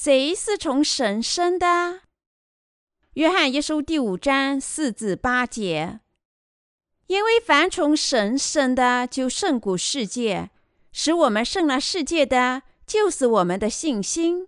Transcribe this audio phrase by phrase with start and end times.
[0.00, 2.02] 谁是从神生的？
[3.14, 5.98] 约翰一书第五章四至八节。
[7.08, 10.50] 因为凡从神生的，就胜过世界；
[10.92, 14.46] 使我们胜了世界的，就是我们的信心。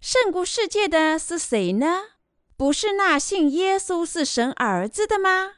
[0.00, 2.00] 胜过世界的是谁呢？
[2.56, 5.56] 不是那信耶稣是神儿子的吗？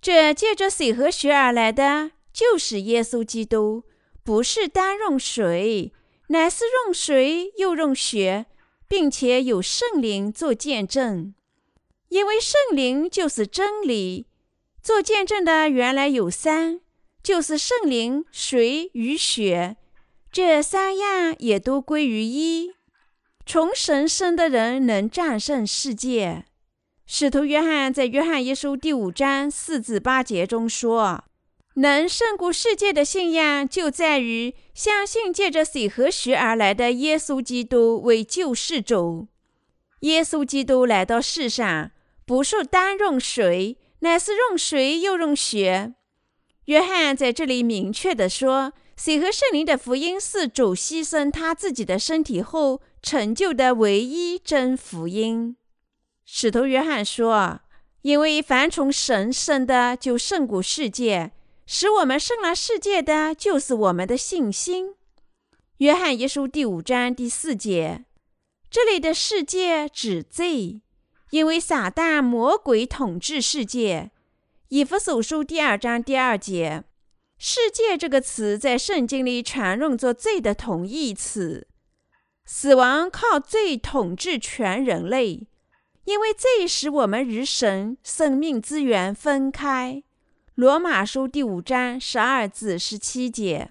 [0.00, 3.84] 这借着水和血而来的，就是耶稣基督，
[4.24, 5.92] 不是单用水，
[6.26, 8.46] 乃是用水又用血，
[8.94, 11.34] 并且有圣灵做见证。
[12.10, 14.28] 因为圣灵就是真理，
[14.80, 16.80] 做见证的原来有三，
[17.20, 19.76] 就是圣灵、水与血，
[20.30, 22.70] 这三样也都归于一。
[23.44, 26.44] 从神生的人能战胜世界。
[27.04, 31.24] 使徒约翰在约翰一书第五章四至八节中说
[31.74, 39.28] ：“能胜过世界的信仰，就在于相信借着水和血而来的耶稣基督为救世主。
[40.00, 41.90] 耶稣基督来到世上，
[42.24, 45.94] 不是单用水，乃是用水又用血。
[46.66, 55.58] 约翰在这里明确地说，水和圣灵的福音是主牺牲他自己的身体后。”成就的唯一真福音，
[56.24, 57.60] 使徒约翰说
[58.00, 61.32] ：“因为凡从神生的，就胜过世界；
[61.66, 64.94] 使我们胜了世界的，就是我们的信心。”
[65.78, 68.04] 约翰一书第五章第四节，
[68.70, 70.82] 这里的世界指罪，
[71.30, 74.10] 因为撒旦魔鬼统治世界。
[74.68, 76.84] 以弗所书第二章第二节
[77.38, 81.66] ，“世界”这个词在圣经里常用作罪的同义词。
[82.44, 85.48] 死亡靠罪统治全人类，
[86.04, 90.02] 因为罪使我们与神生命资源分开。
[90.54, 93.70] 罗马书第五章十二至十七节。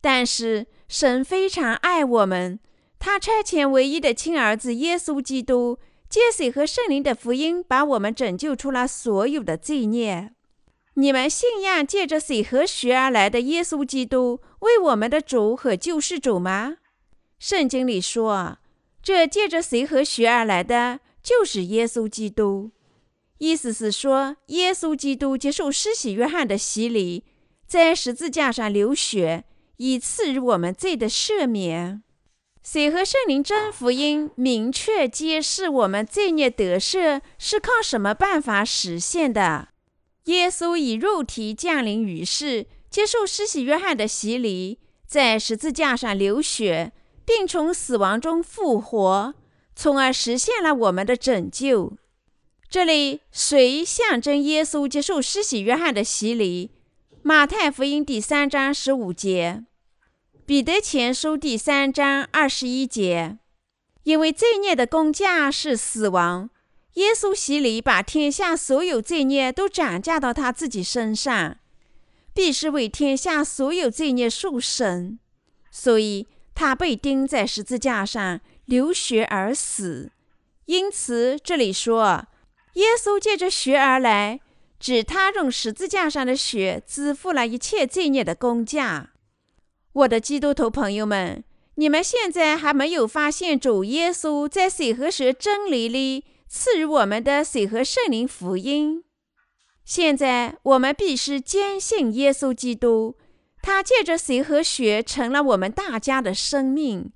[0.00, 2.60] 但是神非常爱我们，
[3.00, 10.30] 他差遣唯一的亲儿子耶稣基督，借水和圣灵的福音，把我们拯救出了所有的罪孽。
[10.94, 16.76] 你们信仰借着水和血而来的耶稣基督为我们的主和救世主吗？
[17.40, 18.58] 圣经里说，
[19.02, 22.70] 这借着水和血而来的，就是耶稣基督。
[23.46, 27.24] 意思是说，耶稣基督接受施洗约翰的洗礼，
[27.66, 29.44] 在十字架上流血，
[29.76, 32.02] 以赐予我们罪的赦免。
[32.62, 39.68] 水和圣灵真福音明确揭示，我们罪孽得赦是靠什么办法实现的？
[40.24, 46.92] 耶稣以肉体降临于世，接受施洗约翰的洗礼，在十字架上流血。
[47.26, 49.34] 并从死亡中复活，
[49.74, 51.94] 从而实现了我们的拯救。
[52.74, 56.72] 这里水象征耶稣接受施洗约翰的洗礼，
[57.22, 59.62] 《马太福音》第三章十五节，
[60.44, 63.38] 《彼得前书》第三章二十一节。
[64.02, 66.50] 因为罪孽的工价是死亡，
[66.94, 71.58] 耶稣洗礼把天下所有罪孽都转嫁到他自己身上，
[72.34, 75.20] 必是为天下所有罪孽受审，
[75.70, 76.26] 所以。
[76.56, 80.10] 他被钉在十字架上，流血而死。
[80.66, 82.26] 因此，这里说，
[82.74, 84.40] 耶稣借着血而来，
[84.78, 89.10] 指他用十字架上的血支付了一切罪孽的工价。
[89.92, 91.42] 我的基督徒朋友们，
[91.76, 99.04] 你们现在还没有发现主耶稣在水和蛇真理里赐予我们的水和圣灵福音。
[99.84, 103.16] 现在，我们必须坚信耶稣基督。
[103.62, 107.12] 他借着水和血成了我们大家的生命，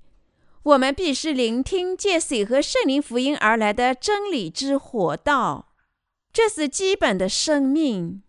[0.63, 5.73] 我们必须聆听借水和圣灵福音而来的真理之火道，
[6.33, 8.21] 这是基本的生命。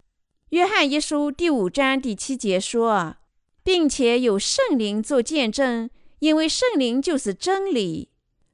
[0.50, 3.16] 约翰一书第五章第七节说，
[3.64, 5.90] 并且有圣灵做见证，
[6.20, 8.10] 因为圣灵就是真理。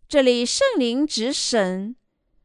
[0.08, 1.96] 这里圣灵指神，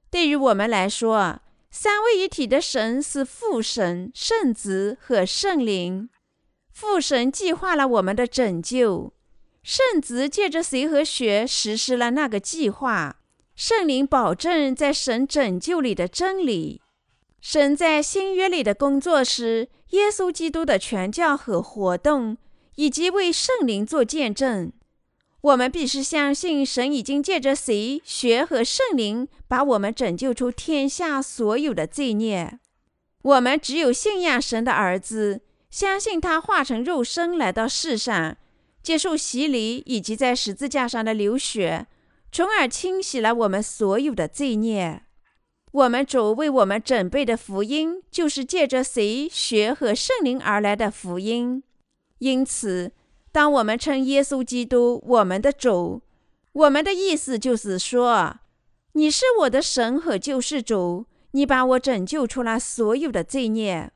[0.09, 1.39] 对于我们来说，
[1.69, 6.09] 三位一体的神是父神、圣子和圣灵。
[6.73, 9.13] 父神计划了我们的拯救，
[9.63, 13.17] 圣子借着水和血实施了那个计划，
[13.55, 16.81] 圣灵保证在神拯救里的真理。
[17.39, 22.37] 神在新约里的工作是耶稣基督的传教和活动，
[22.75, 24.71] 以及为圣灵做见证。
[25.41, 32.59] 我们必须相信神已经借着水、血和圣灵把我们拯救出天下所有的罪孽。
[33.21, 35.41] 我们只有信仰神的儿子。
[35.71, 38.35] 相信他化成肉身来到世上，
[38.81, 41.87] 接受洗礼以及在十字架上的流血，
[42.31, 45.03] 从而清洗了我们所有的罪孽。
[45.71, 51.63] 我们主为我们准备的福音，就是借着水、血和圣灵而来的福音。
[52.19, 52.91] 因此，
[53.31, 56.01] 当我们称耶稣基督我们的主，
[56.51, 58.39] 我们的意思就是说，
[58.93, 63.91] 你是我的神和救世主，你把我拯救出了所有的罪孽。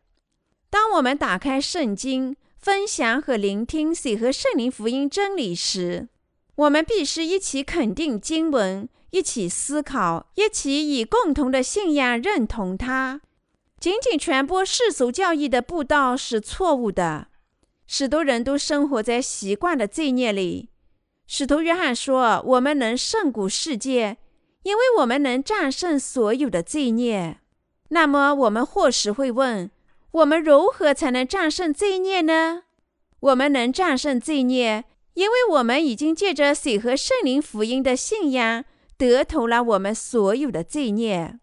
[0.69, 6.07] 当我们打开圣经，分享和聆听水和圣灵福音真理时，
[6.55, 13.21] 我们必须一起肯定经文，一起思考，一起以共同的信仰认同它。
[13.79, 17.27] 仅仅传播世俗教义的布道是错误的。
[17.85, 20.69] 许多人都生活在习惯的罪孽里。
[21.27, 24.17] 使徒约翰说：“我们能胜过世界，
[24.63, 27.37] 因为我们能战胜所有的罪孽。”
[27.89, 29.69] 那么，我们或许会问：
[30.15, 32.63] 我们如何才能战胜罪孽呢？
[33.19, 34.85] 我们能战胜罪孽，
[35.15, 38.63] 因为我们已经借着水和圣灵福音的信仰，
[38.97, 41.37] 得投了我们所有的罪孽。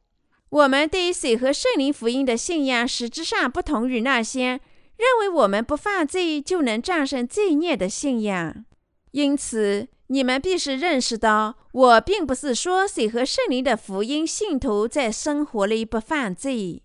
[0.49, 4.61] 我们对水和圣灵福音的信仰，实质上不同于那些
[4.97, 8.65] 认为我们不犯罪就能战胜罪孽的信仰。
[9.11, 16.83] 因此，你们必须认识到，我并不是说水和圣灵的福音信徒在生活里不犯罪。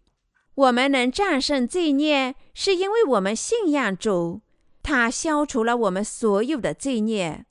[0.58, 4.42] 我们能战胜罪孽，是因为我们信仰主，
[4.82, 7.46] 他消除了我们所有的罪孽；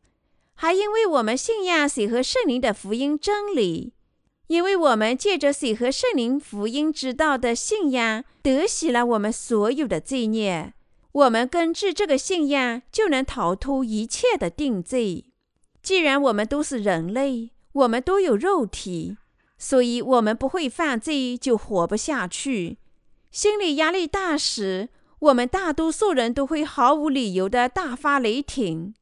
[0.56, 3.92] 还因为我们信仰水和圣灵的福音真理，
[4.48, 10.74] 因为我们借着水和圣灵福音之道的信仰，得洗了我们所有的罪孽。
[11.12, 15.26] 我们根据这个信仰，就能逃脱一切的定罪。
[15.80, 19.16] 既然我们都是人类，我们都有肉体，
[19.56, 22.78] 所以我们不会犯罪就活不下去。
[23.36, 24.88] 心理压力大时，
[25.18, 28.94] 我们大多数人都会毫无理由的大发雷霆。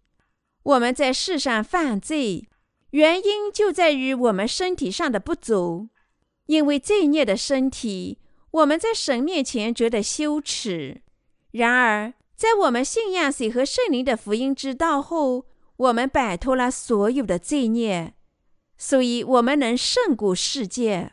[0.64, 2.48] 我们在世上犯罪，
[2.90, 5.88] 原因就在于我们身体上的不足。
[6.46, 8.18] 因为罪孽的身体，
[8.50, 11.02] 我们在神面前觉得羞耻。
[11.52, 15.46] 然而，在我们信仰水和圣灵的福音之道后，
[15.76, 18.14] 我们摆脱了所有的罪孽，
[18.76, 21.12] 所以我们能胜过世界。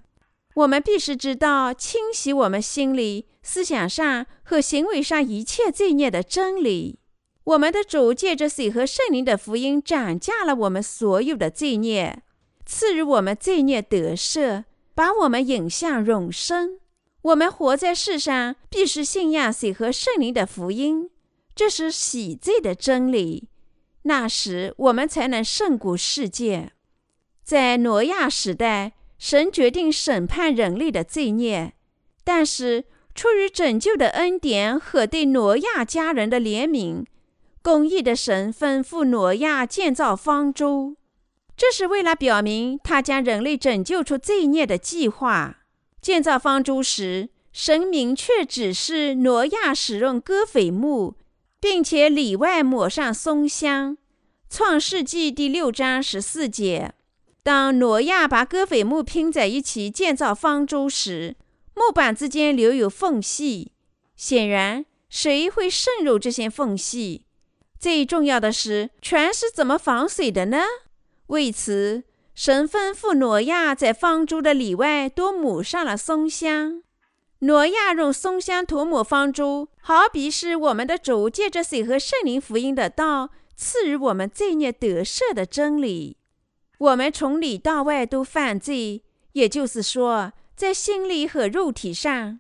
[0.56, 7.00] 我们必须知道清洗我们心里、思想上和行为上一切罪孽的真理。
[7.44, 12.22] 我们的主借着水和圣灵的福音斩价了我们所有的罪孽，
[12.66, 16.80] 赐予我们罪孽得赦，把我们引向永生。
[17.24, 21.10] 我们活在世上，必须信仰水和圣灵的福音，
[21.56, 23.48] 这是洗罪的真理。
[24.04, 26.72] 那时，我们才能胜过世界。
[27.44, 31.74] 在挪亚时代，神决定审判人类的罪孽，
[32.24, 37.06] 但是出于拯救的恩典和对挪亚家人的怜悯，
[37.62, 40.96] 公义的神吩咐挪亚建造方舟，
[41.56, 45.60] 这是为了表明他将人类拯救出罪孽的计划。
[46.02, 51.14] 建造方舟时，神明确指示挪亚使用戈斐木，
[51.60, 53.96] 并且里外抹上松香。
[54.50, 56.96] 创世纪第六章十四节。
[57.44, 61.36] 当挪亚把戈斐木拼在一起建造方舟时，
[61.74, 63.72] 木板之间留有缝隙。
[64.16, 67.26] 显然，水会渗入这些缝隙。
[67.80, 70.60] 最重要的是，船是怎么防水的呢？
[71.28, 72.04] 为此。
[72.34, 76.82] 神吩咐挪亚在方舟的里外都抹上了松香。
[77.40, 86.18] 挪亚用松香涂抹方舟，好比是我们的主借着水和圣灵福音的道赐予我们罪孽得赦的真理。
[86.82, 92.40] 我们从里到外都犯罪，也就是说，在心理和肉体上，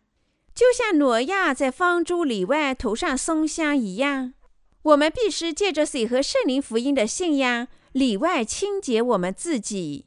[0.55, 4.33] 就像挪亚在方舟里外涂上松香一样。
[4.81, 7.67] 我们必须借着水和圣灵福音的信仰。
[7.91, 10.05] 里外清洁我们自己，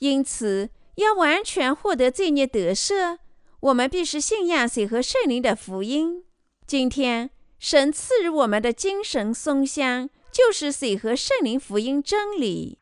[0.00, 3.18] 因此要完全获得罪孽得赦，
[3.60, 6.24] 我们必须信仰水和圣灵的福音。
[6.66, 12.79] 今天神赐予我们的精神松香，就是水和圣灵福音真理。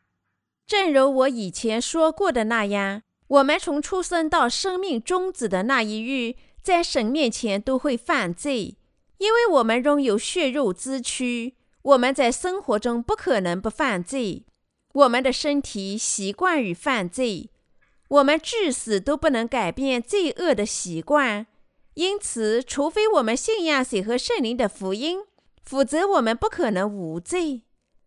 [0.69, 8.77] 正如我以前说过的那样，我们从出生到生命终止的那一日，在神面前都会犯罪，
[9.17, 11.55] 因为我们拥有血肉之躯。
[11.81, 14.45] 我们在生活中不可能不犯罪，
[14.93, 17.49] 我们的身体习惯于犯罪，
[18.07, 21.47] 我们至死都不能改变罪恶的习惯。
[21.95, 25.21] 因此，除非我们信仰水和圣灵的福音，
[25.63, 27.63] 否则我们不可能无罪。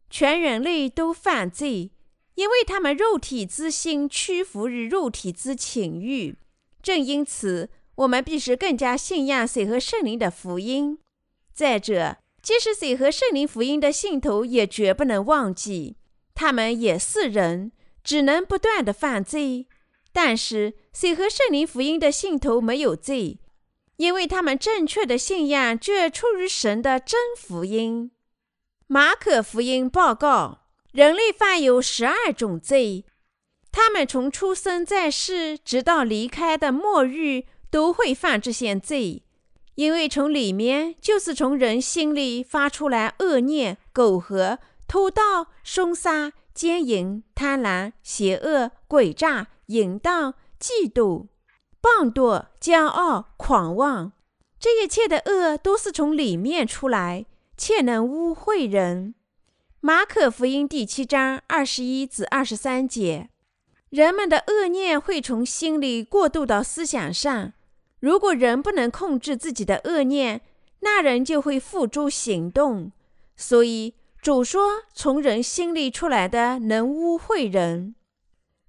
[0.08, 1.90] 全人类都犯罪，
[2.34, 6.36] 因为他们肉体之心屈服于肉体之情欲。
[6.82, 10.98] 正因此，我们必须更加信仰水和圣灵的福音。
[11.52, 15.96] 再者，即使水和圣灵福音的信徒，也绝不能忘记，
[16.34, 17.72] 他们也是人，
[18.02, 19.68] 只能不断的犯罪。
[20.12, 23.38] 但是，水和圣灵福音的信徒没有罪，
[23.96, 28.10] 因为他们正确的信仰却出于神的真福音。
[28.88, 30.61] 马可福音报告：
[30.92, 33.06] 人类犯有十二种罪，
[33.70, 39.22] 他们从出生在世直到离开的末日都会犯这些罪，
[39.76, 51.28] 因为从里面就是从人心里发出来恶念、苟合、偷盗、凶杀、奸淫、贪婪、邪恶、诡诈、淫荡、嫉妒、
[51.80, 54.12] 棒惰、骄傲、狂妄。
[54.60, 57.24] 这一切的恶都是从里面出来，
[57.56, 59.14] 且能污秽人。
[59.84, 63.28] 马可福音第七章二十一至二十三节，
[63.90, 67.52] 人们的恶念会从心里过渡到思想上。
[67.98, 70.42] 如果人不能控制自己的恶念，
[70.82, 72.92] 那人就会付诸行动。
[73.34, 77.96] 所以主说，从人心里出来的能污秽人。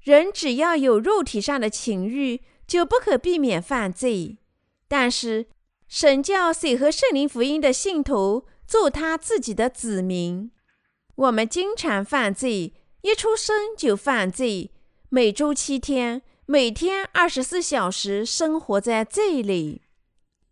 [0.01, 4.39] 人只要有肉体上的情欲，就不可避免犯罪。
[4.87, 5.45] 但是
[5.87, 10.49] 神教水和圣灵福音的信徒做他自己的子民。
[11.15, 14.71] 我们经常犯罪，一出生就犯罪，
[15.09, 19.83] 每周七天，每天二十四小时生活在罪里。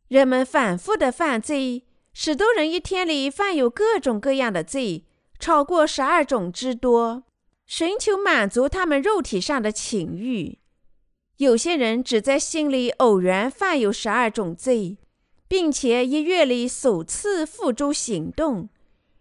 [0.08, 5.06] 人们反复的犯罪，许多人一天里犯有各种各样的罪，
[5.40, 7.24] 超过十二种之多，
[7.66, 10.60] 寻求满足他们肉体上的情欲。
[11.38, 15.00] 有些人只在心里偶然犯有十二种罪，
[15.48, 18.70] 并且一月里首次付诸行动。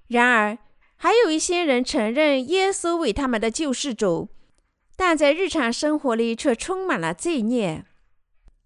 [0.09, 0.59] 然而，
[1.03, 4.29] 还有一些人承认耶稣为他们的救世主，
[4.97, 7.87] 但在日常生活里却充满了罪孽。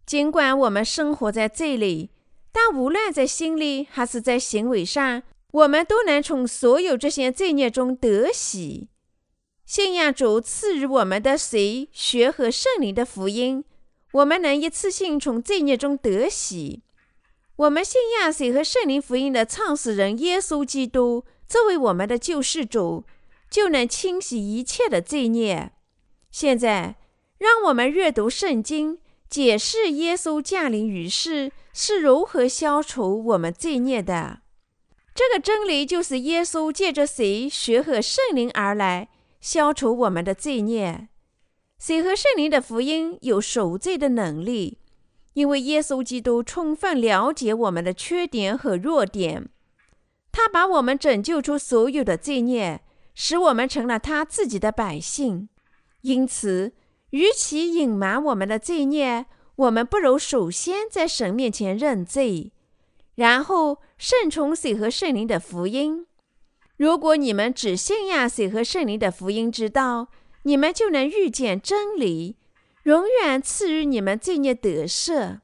[0.05, 2.11] 尽管我们生活在罪里，
[2.51, 5.23] 但无论在心里还是在行为上，
[5.53, 8.89] 我们都能从所有这些罪孽中得喜。
[9.65, 13.65] 信仰主赐予我们的水、血和圣灵的福音，
[14.11, 16.83] 我们能一次性从罪孽中得喜。
[17.55, 21.25] 我们信仰水和圣灵福音的创始人耶稣基督。
[21.47, 23.05] 作为我们的救世主，
[23.51, 25.73] 就能清洗一切的罪孽。
[26.31, 26.97] 现在，
[27.39, 28.99] 让我们阅读圣经，
[29.29, 34.41] 解释耶稣降临于世是如何消除我们罪孽的。
[35.15, 39.09] 这个真理就是耶稣借着水、血和圣灵而来，
[39.41, 41.09] 消除我们的罪孽。
[41.79, 44.79] 水和圣灵的福音有赎罪的能力，
[45.35, 49.51] 因为耶稣基督充分了解我们的缺点和弱点。
[50.37, 52.81] 他把我们拯救出所有的罪孽，
[53.15, 55.49] 使我们成了他自己的百姓。
[56.01, 56.73] 因此，
[57.11, 62.51] 与其隐瞒我们的罪孽，我们不如首先在神面前认罪，
[63.15, 66.05] 然后顺从水和圣灵的福音。
[66.79, 70.09] 如果你们只信仰水和圣灵的福音之道，
[70.43, 72.37] 你们就能遇见真理，
[72.83, 75.39] 永远赐予你们罪孽得赦。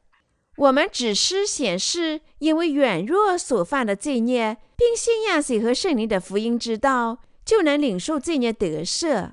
[0.61, 4.57] 我们只是显示因为软弱所犯的罪孽。
[4.81, 9.33] 并信仰水和圣灵的福音之道，就能领受罪孽得赦。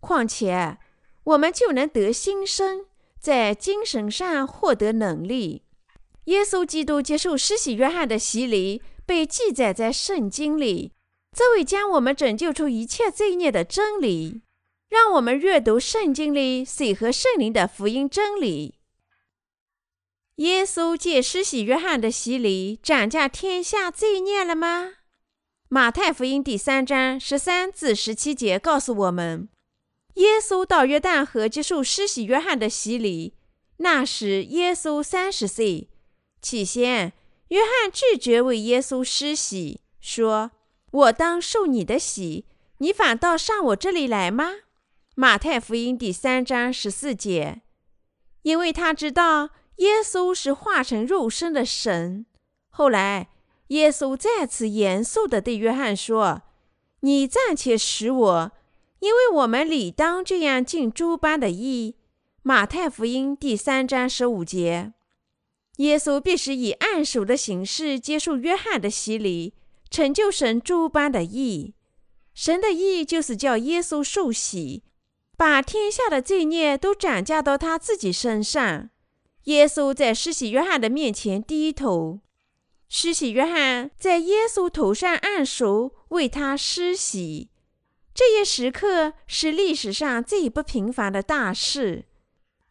[0.00, 0.78] 况且，
[1.24, 2.86] 我们就能得新生，
[3.20, 5.64] 在精神上获得能力。
[6.24, 10.94] 耶稣基督接受施洗约翰的洗礼，被记载在圣经里。
[11.36, 14.40] 这位将我们拯救出一切罪孽的真理，
[14.88, 18.77] 让我们阅读圣经里水和圣灵的福音真理。
[20.38, 24.92] 耶稣借施洗约翰的洗礼斩下天下罪孽了吗？
[25.68, 29.48] 马太福音第三章十三至十七节告诉我们，
[30.14, 33.34] 耶稣到约旦河接受施洗约翰的洗礼。
[33.78, 35.88] 那时耶稣三十岁。
[36.40, 37.12] 起先，
[37.48, 40.52] 约翰拒绝为耶稣施洗，说
[40.92, 42.46] ：“我当受你的洗，
[42.78, 44.52] 你反倒上我这里来吗？”
[45.16, 47.62] 马太福音第三章十四节，
[48.42, 49.50] 因为他知道。
[49.78, 52.24] 耶稣是化成肉身的神。
[52.68, 53.28] 后来，
[53.68, 56.42] 耶稣再次严肃地对约翰说
[57.00, 58.52] ：“你暂且使我，
[59.00, 61.96] 因为我们理当这样尽诸般的义。”
[62.42, 64.94] 马太福音第三章十五节。
[65.76, 69.54] 耶稣必须以按手的形式接受约翰的洗礼，
[69.90, 71.74] 成就神诸般的义。
[72.34, 74.82] 神的义就是叫耶稣受洗，
[75.36, 78.90] 把天下的罪孽都转嫁到他自己身上。
[79.48, 82.20] 耶稣在施洗约翰的面前低头，
[82.86, 87.48] 施洗约翰在耶稣头上按手，为他施洗。
[88.14, 92.04] 这一时刻是历史上最不平凡的大事。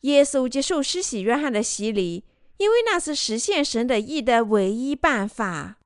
[0.01, 2.25] 耶稣接受施洗约翰的洗礼，
[2.57, 5.77] 因为那是实现神的意的唯一办法。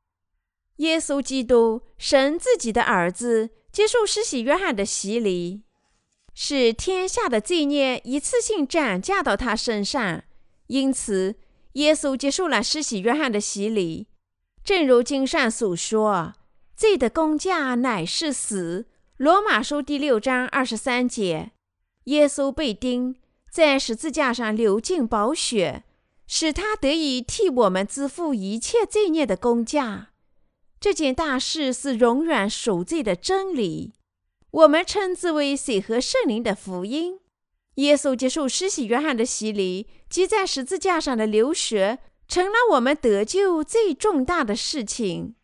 [0.77, 5.61] 耶稣基督，神自己的儿子，接受施洗约翰的洗礼，
[6.33, 10.23] 使天下的罪孽一次性转嫁到他身上。
[10.71, 11.35] 因此，
[11.73, 14.07] 耶稣接受了施洗约翰的洗礼，
[14.63, 16.35] 正如经上所说
[16.77, 18.85] ：“罪的工价乃是死。”
[19.19, 21.51] 罗马书第六章二十三节，
[22.05, 23.17] 耶稣被钉
[23.51, 25.83] 在十字架上，流尽宝血，
[26.25, 30.11] 使他得以替我们支付一切罪孽的工价。
[30.79, 33.91] 这件大事是永远赎罪的真理，
[34.51, 37.19] 我们称之为水和圣灵的福音。
[37.75, 45.35] 耶稣接受施洗约翰的洗礼，即在十字架上的流血，成了我们得救最重大的事情。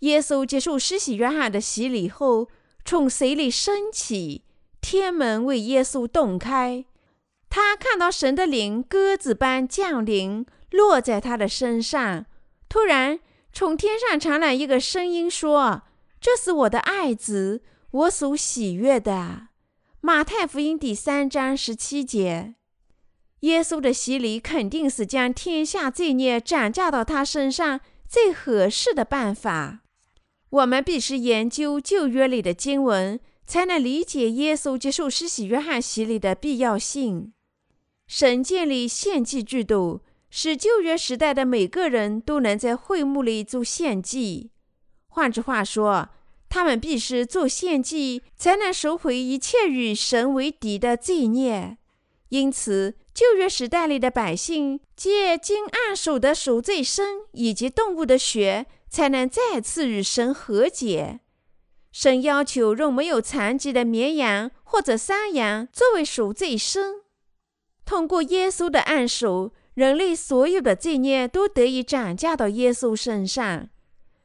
[0.00, 2.48] 耶稣接受施洗约翰的洗礼后，
[2.84, 4.44] 从水里升起，
[4.80, 6.84] 天门为耶稣洞开，
[7.48, 12.26] 他看到神的灵鸽子般降临，落在他的身上。
[12.68, 13.20] 突然，
[13.52, 15.82] 从天上传来一个声音说
[16.20, 19.48] ：“这是我的爱子，我所喜悦的。”
[20.02, 22.54] 马太福音第三章十七节，
[23.40, 29.80] 耶稣的洗礼肯定是将天下罪孽转嫁到他身上最合适的办法。
[30.48, 37.34] 我们必须研究旧约里的经文，才能理解耶稣接受施洗约翰洗礼的必要性。
[38.06, 44.50] 神建立献祭制度，使旧约时代的每个人都能在会幕里做献祭。
[45.08, 46.08] 换句话说，
[46.50, 51.78] 他们必须做献祭，才能赎回一切与神为敌的罪孽。
[52.28, 61.20] 因此，旧约时代里的百姓借经按手的赎罪生以及动物的血，才能再次与神和解。
[61.92, 67.02] 神要求用没有残疾的绵羊或者山羊作为赎罪生。
[67.84, 73.68] 通过耶稣的按手，人类所有的罪孽都得以转嫁到耶稣身上。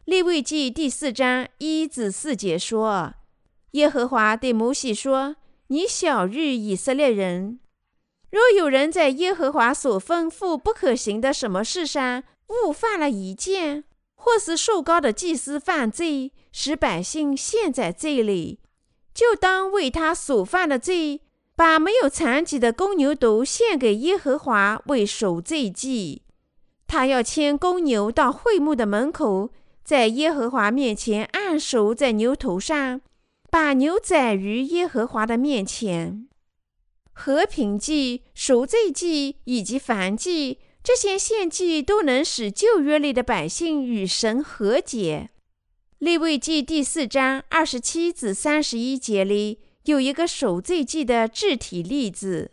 [0.06, 3.16] 利未记第四章一至四节说
[3.74, 5.36] ：“耶和华对摩西说
[5.70, 7.60] ：‘你晓谕以色列人，
[8.30, 18.60] 若有人在耶和华所吩咐不可行的什么事上误犯了一件，或是受高的祭司犯罪，使百姓陷在罪里，
[19.12, 21.22] 就当为他所犯的罪，
[21.56, 26.22] 把没有残疾的公牛犊献给耶和华为赎罪祭。
[26.86, 29.50] 他要牵公牛到会幕的门口。”
[29.86, 33.02] 在耶和华面前按手在牛头上，
[33.52, 36.28] 把牛宰于耶和华的面前。
[37.14, 45.30] 和平祭、赎罪祭以及燔祭这些献祭都能使旧约里的百姓与神和解。
[46.00, 52.52] 利未记第四章二十七至三十一节里有一个赎罪祭的具体例子：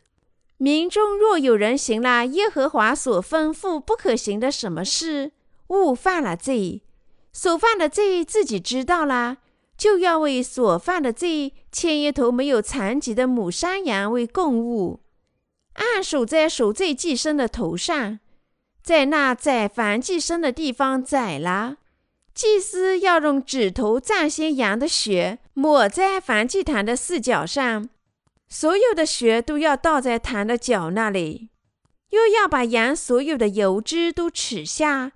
[0.59, 5.33] 民中若有人行了耶和华所吩咐不可行的什么事，
[5.69, 6.83] 误犯了罪。
[7.33, 9.39] 所犯的罪自己知道了，
[9.77, 15.01] 就要为所犯的罪牵一头没有残疾的母山羊为供物，
[15.75, 18.19] 按手在赎罪祭牲的头上，
[18.83, 21.79] 在那宰凡祭牲的地方宰了。
[22.35, 27.89] 祭司要用指头蘸些羊的血，抹在燔祭坛的四角上，
[28.49, 31.49] 所有的血都要倒在坛的角那里，
[32.11, 35.13] 又要把羊所有的油脂都取下。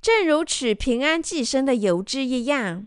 [0.00, 2.86] 正如取平安祭牲的油脂一样，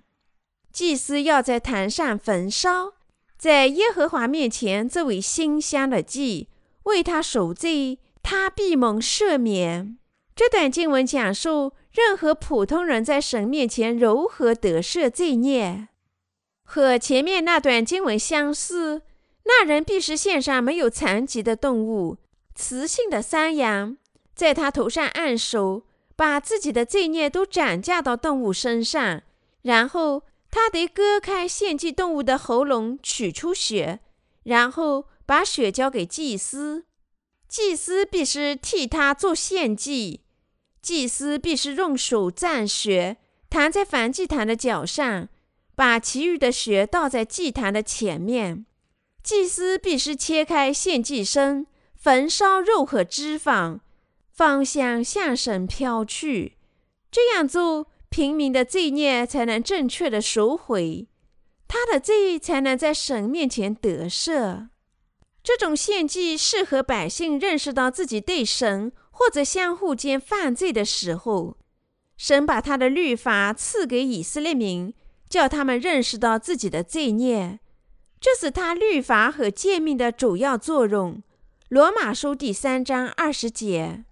[0.71, 2.93] 祭司要在坛上焚烧，
[3.37, 6.47] 在耶和华面前作为馨香的祭，
[6.83, 9.97] 为他赎罪，他必蒙赦免。
[10.33, 15.89] 这段经文讲述任何普通人在神面前如何得赦罪孽，
[16.63, 19.01] 和前面那段经文相似。
[19.43, 22.17] 那人必须献上没有残疾的动物，
[22.55, 23.97] 雌性的山羊，
[24.33, 25.83] 在他头上按手。
[26.21, 29.23] 把自己的罪孽都转嫁到动物身上，
[29.63, 34.01] 然后他得割开献祭动物的喉咙，取出血，
[34.43, 36.85] 然后把血交给祭司。
[37.47, 40.21] 祭司必须替他做献祭。
[40.79, 43.17] 祭司必须用手蘸血，
[43.49, 45.27] 弹在燔祭坛的脚上，
[45.73, 48.67] 把其余的血倒在祭坛的前面。
[49.23, 53.79] 祭司必须切开献祭身，焚烧肉和脂肪。
[54.33, 56.57] 方向向神飘去，
[57.11, 61.07] 这样做，平民的罪孽才能正确的赎回，
[61.67, 64.69] 他的罪才能在神面前得赦。
[65.43, 71.57] 这种献祭适合百姓认识到自己对神或者相互间犯罪的时候，
[72.15, 74.93] 神把他的律法赐给以色列民，
[75.29, 77.59] 叫他们认识到自己的罪孽，
[78.19, 81.21] 这是他律法和诫命的主要作用。
[81.69, 84.05] 罗马书第三章二十节。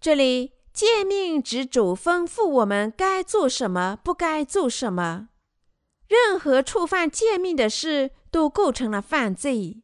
[0.00, 5.28] 这里诫命指主吩咐我们该做什么，不该做什么。
[6.08, 9.82] 任何触犯诫命的事都构成了犯罪。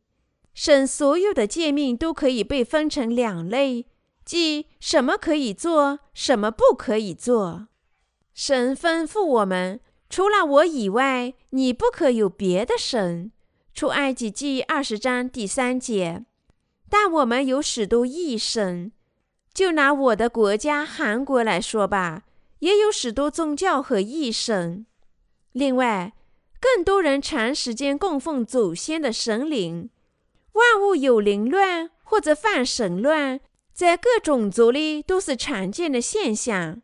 [0.55, 3.87] 神所有的诫命都可以被分成两类，
[4.24, 7.68] 即什么可以做，什么不可以做。
[8.33, 13.33] 神吩咐我们，除了我以外，你不可有别的神。
[13.74, 16.24] 出埃及记二十章第三节。
[16.88, 18.92] 但我们有许多异神，
[19.57, 22.25] 就拿我的国家韩国来说吧，
[22.59, 24.85] 也有许多宗教和异神。
[25.53, 26.12] 另外，
[26.61, 29.88] 更多人长时间供奉祖先的神灵。
[30.53, 33.40] 万物有凌乱或者泛神论，
[33.73, 36.83] 在各种族里都是常见的现象。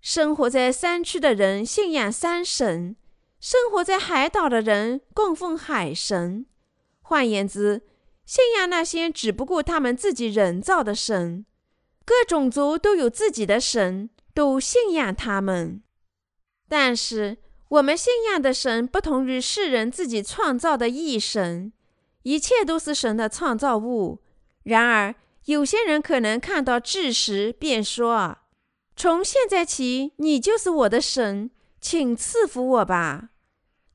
[0.00, 2.94] 生活在山区的人信仰山神，
[3.40, 6.46] 生活在海岛的人供奉海神。
[7.02, 7.82] 换言之，
[8.24, 11.44] 信仰那些只不过他们自己人造的神。
[12.06, 15.82] 各种族都有自己的神，都信仰他们。
[16.68, 17.36] 但是，
[17.68, 21.72] 我们信仰的神不同于世人自己创造的异神。
[22.22, 24.22] 一切都是神的创造物。
[24.62, 25.14] 然而，
[25.44, 28.38] 有些人可能看到智时，便说
[28.96, 33.30] ：“从现在起，你就是我的神，请赐福我吧。”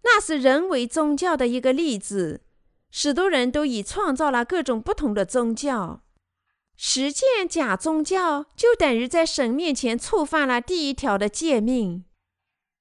[0.03, 2.41] 那是人为宗教的一个例子。
[2.89, 6.01] 许多人都已创造了各种不同的宗教。
[6.83, 12.05] 实践假宗教，就等于在神面前触犯了第一条的诫命。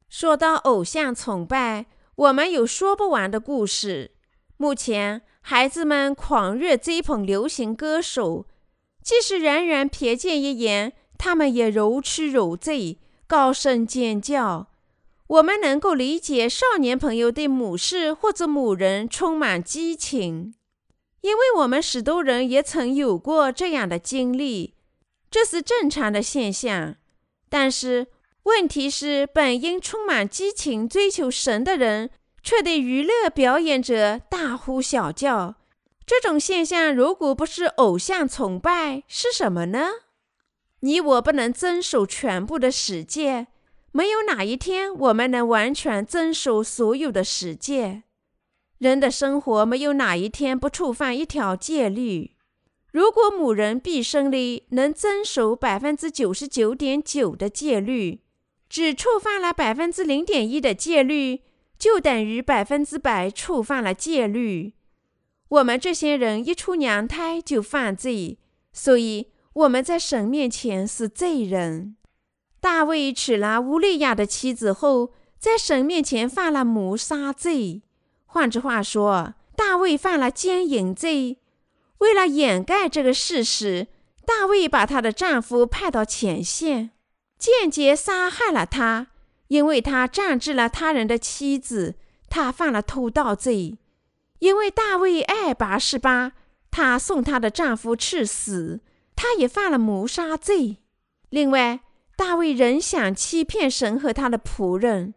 [0.09, 1.85] 说到偶像崇拜，
[2.15, 4.13] 我们有说不完的故事。
[4.57, 5.21] 目前。
[5.43, 8.47] 孩子们狂热追捧流行歌手，
[9.03, 14.69] 即使人人瞥见一眼，他们也如痴如醉，高声尖叫。
[15.27, 20.55] 我们能够理解少年朋友对母事或者母人充满激情，
[21.22, 24.74] 因为我们许多人也曾有过这样的经历，
[25.30, 26.96] 这是正常的现象。
[27.48, 28.06] 但是
[28.44, 32.11] 问题是，本应充满激情追求神的人。
[32.42, 35.56] 却对娱乐表演者大呼小叫，
[36.06, 39.90] 这种现象如果不是偶像崇拜，是什么呢？
[40.80, 43.48] 你我不能遵守全部的十诫，
[43.92, 48.04] 没有哪一天我们能完全遵守所有的十诫。
[48.81, 52.33] 人的生活没有哪一天不触犯一条戒律。
[52.93, 58.23] 如果某人毕生里能遵守百分之九十九点九的戒律，
[58.69, 61.43] 只触犯了百分之零点一的戒律。
[61.79, 64.75] 就等于百分之百触犯了戒律。
[65.49, 68.38] 我们这些人一出娘胎就犯罪，
[68.71, 71.97] 所以我们在神面前是罪人。
[72.61, 77.81] 大卫娶了乌利亚的妻子后，在神面前犯了谋杀罪。
[78.33, 81.38] 换句话说，大卫犯了奸淫罪。
[81.99, 83.88] 为了掩盖这个事实，
[84.25, 86.93] 大卫把她的丈夫派到前线，
[87.37, 89.09] 间接杀害了他。
[89.49, 91.97] 因为他占据了他人的妻子，
[92.29, 93.79] 他犯了偷盗罪。
[94.38, 96.35] 因为大卫爱拔示巴，
[96.71, 98.79] 他送她的丈夫去死，
[99.16, 100.77] 他也犯了谋杀罪。
[101.31, 101.81] 另外，
[102.16, 105.14] 大卫仍想欺骗神和他的仆人。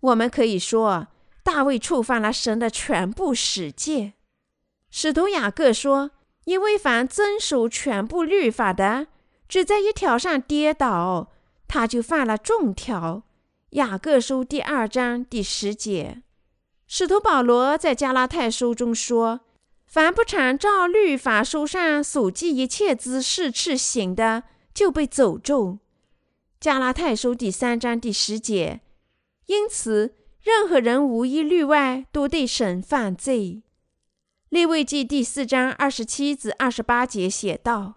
[0.00, 1.08] 我们可以说，
[1.42, 4.14] 大卫触犯了神的全部十诫。
[4.90, 6.10] 使徒雅各说
[6.44, 9.06] ：“因为凡遵守全部律法的，
[9.48, 11.30] 只在一条上跌倒，
[11.68, 13.22] 他就犯了众条。”
[13.70, 16.22] 雅各书第二章第十节，
[16.88, 19.42] 使徒保罗在加拉太书中说
[19.86, 24.42] ：“凡不常照律法书上所记一切之事去行的，
[24.74, 25.78] 就被诅咒。”
[26.58, 28.80] 加拉太书第三章第十节。
[29.46, 33.62] 因此，任何人无一例外都对神犯罪。
[34.48, 37.96] 列位记第四章二十七至二十八节写道：“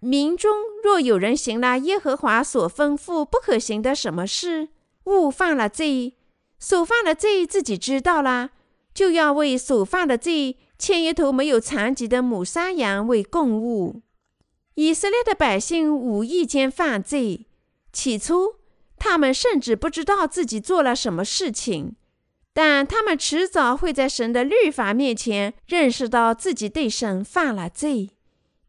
[0.00, 4.68] 民中若有人行了耶和华所吩咐不可行的什么事，”
[5.04, 6.16] 误犯了罪，
[6.58, 8.50] 所犯的罪自己知道了，
[8.92, 14.02] 就要为所犯的罪牵一头没有残疾的母山羊为供物。
[14.74, 17.46] 以色列的百姓无意间犯罪，
[17.92, 18.56] 起初
[19.00, 21.96] 他们甚至不知道自己做了什么事情，
[22.52, 28.10] 但他们迟早会在神的律法面前认识到自己对神犯了罪。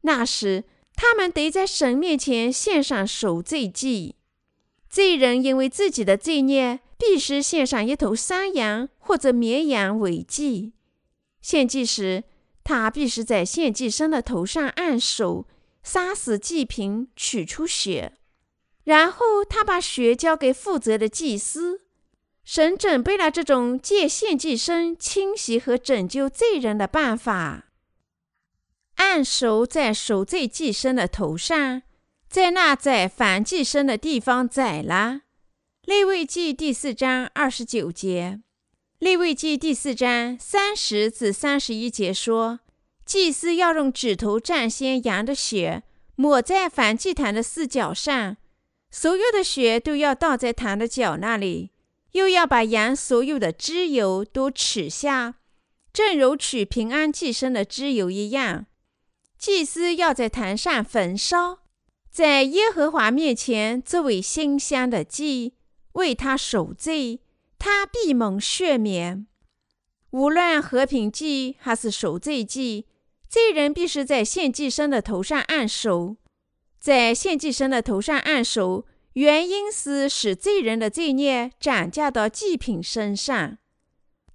[0.02, 0.64] 那时，
[0.96, 4.16] 他们得在神面前献上赎罪祭。
[4.90, 10.72] 罪人因为自己的罪孽，必须献上一头山羊或者绵羊为祭。
[11.42, 12.24] 献祭时，
[12.64, 15.46] 他必须在献祭生的头上按手，
[15.84, 18.14] 杀死祭品，取出血，
[18.92, 21.80] 然后他把血交给负责的祭司。
[22.44, 27.68] 神准备了这种借献祭生清洗和拯救罪人的办法：
[28.96, 31.84] 按手在赎罪祭生的头上。
[32.28, 35.22] 在那宰凡祭生的地方宰了。
[35.84, 38.42] 利未记第四章二十九节，
[39.00, 42.60] 利未记第四章三十至三十一节说，
[43.06, 45.84] 祭司要用指头蘸鲜羊的血，
[46.16, 48.38] 抹在反祭坛的四角上，
[48.92, 51.72] 所有的血都要倒在坛的角那里，
[52.12, 55.36] 又要把羊所有的脂油都取下，
[55.94, 58.66] 正如取平安祭牲的脂油一样。
[59.38, 61.60] 祭司要在坛上焚烧，
[62.12, 65.54] 在耶和华面前作为馨香的祭，
[65.94, 67.22] 为他守罪，
[67.58, 69.26] 他必蒙赦免。
[70.12, 72.86] 无论和平祭还是赎罪祭，
[73.30, 76.18] 罪人必须在献祭生的头上按手。
[76.82, 83.60] 在献祭生的头上按手，原因是使罪人的罪孽转嫁到祭品身上。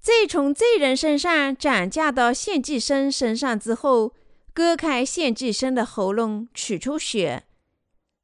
[0.01, 4.15] 再从罪人身上转嫁到献祭生身上之后，
[4.55, 7.43] 割开献祭生的喉咙，取出血。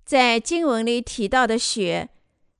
[0.04, 2.10] 在经文里提到的血，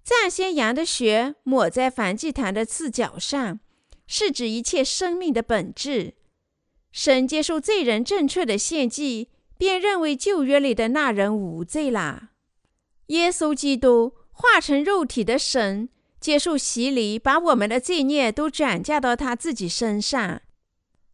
[0.02, 3.60] 暂先羊的血抹在燔祭坛的刺角上。
[4.04, 6.14] 是指一切生命的本质。
[6.90, 9.28] 神接受罪人正确的献祭，
[9.62, 12.30] 便认为旧约里的那人无罪啦。
[13.06, 20.42] 耶稣基督化成肉体的神，接受洗礼，把我们的罪孽都转嫁到他自己身上。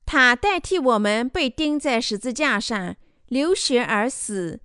[0.06, 4.60] 他代替我们被钉在十字架上，流血而死。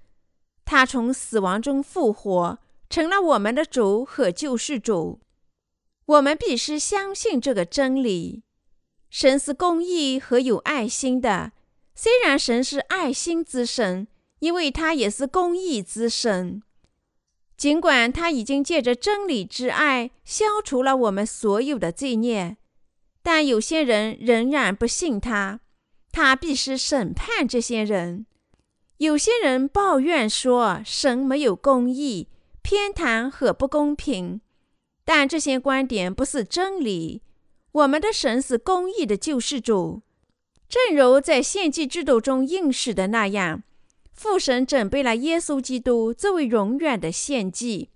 [0.64, 5.20] 他从死亡中复活，成了我们的主和救世主。
[6.06, 8.44] 我们必须相信这个真理：
[9.10, 11.52] 神是公义和有爱心的。
[11.96, 14.08] 虽然神是爱心之神，
[14.40, 16.62] 因为他也是公义之神。
[17.56, 22.58] 尽管他已经借着真理之爱消除了我们所有的罪孽，
[23.22, 25.62] 但有些人仍然不信他。
[26.12, 28.26] 他必须审判这些人。
[28.98, 32.30] 有些人抱怨说神没有公义，
[32.62, 34.42] 偏袒和不公平。
[35.06, 37.22] 但这些观点不是真理。
[37.72, 40.04] 我们的神是公义的救世主，
[40.74, 43.62] 正如在献祭制度中应许的那样，
[44.12, 47.92] 父神准备了耶稣基督作为永远的献祭，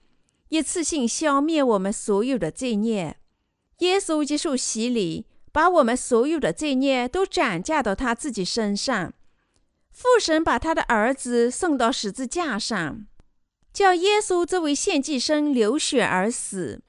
[0.49, 3.17] 一次性消灭我们所有的罪孽。
[3.79, 9.11] 耶稣接受洗礼，把我们所有的罪孽都转嫁到他自己身上。
[9.89, 13.07] 父神把他的儿子送到十字架上，
[13.73, 16.83] 叫耶稣作为献祭生流血而死。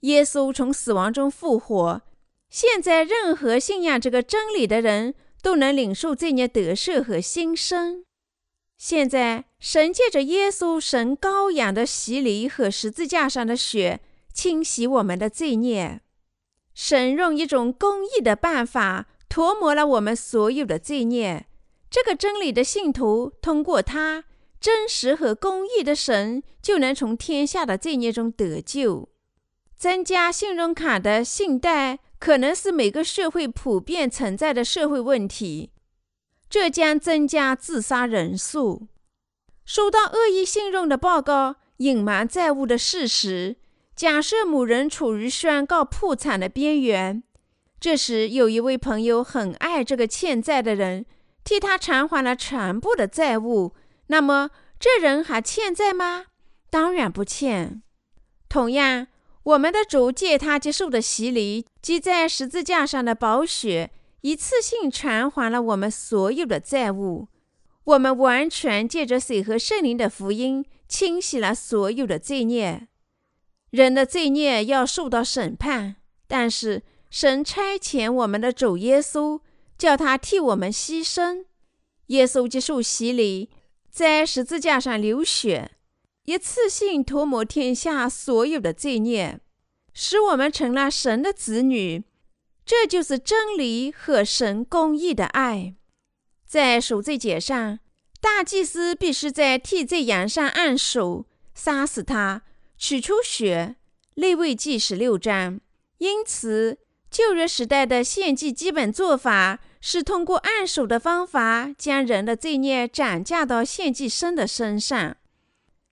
[0.00, 2.00] 耶稣从死亡中复活，
[2.50, 8.04] 现在任何信仰这个真理的人都能领受罪孽得赦和新生。
[8.76, 14.00] 现在，神借着耶稣神羔羊的洗礼和十字架上的血，
[14.32, 16.00] 清洗我们的罪孽。
[16.74, 21.46] 神用一种公义的办法涂抹了我们所有的罪孽。
[21.90, 24.24] 这个真理的信徒通过他
[24.60, 29.08] 真实和公义的神，就能从天下的罪孽中得救。
[29.76, 35.70] 增加信用卡的信贷可能是每个社会普遍存在的社会问题，
[36.50, 38.88] 这将增加自杀人数。
[39.64, 43.56] 收到恶意信用的报告，隐瞒债务的事实。
[43.94, 47.22] 假设某人处于宣告破产的边缘，
[47.78, 51.04] 这时有一位朋友很爱这个欠债的人，
[51.44, 53.74] 替他偿还了全部的债务，
[54.06, 54.50] 那么
[54.80, 56.26] 这人还欠债吗？
[56.70, 57.82] 当然不欠。
[58.48, 59.08] 同样。
[59.48, 67.28] 我们的主借他接受的洗礼及在十字架上的宝血，一次性偿还了我们所有的债务。
[67.84, 72.88] 我们完全借着水和圣灵的福音，清洗了所有的罪孽。
[73.70, 79.40] 人的罪孽要受到审判，但是神差遣我们的主耶稣，
[79.78, 81.46] 叫他替我们牺牲。
[82.08, 83.48] 耶稣接受洗礼，
[83.90, 85.70] 在十字架上流血。
[86.28, 89.40] 一次性涂抹天下所有的罪孽，
[89.94, 92.04] 使我们成了神的子女。
[92.66, 95.74] 这就是真理和神公义的爱。
[96.46, 97.78] 在赎罪节上，
[98.20, 102.42] 大祭司必须在替罪羊上按手，杀死它，
[102.76, 103.76] 取出血。
[104.16, 105.58] 内位记十六章。
[105.96, 106.76] 因此，
[107.10, 115.16] 旧约时代的献祭基本做法是通过按手的方法，将人的罪孽转嫁到献祭生的身上。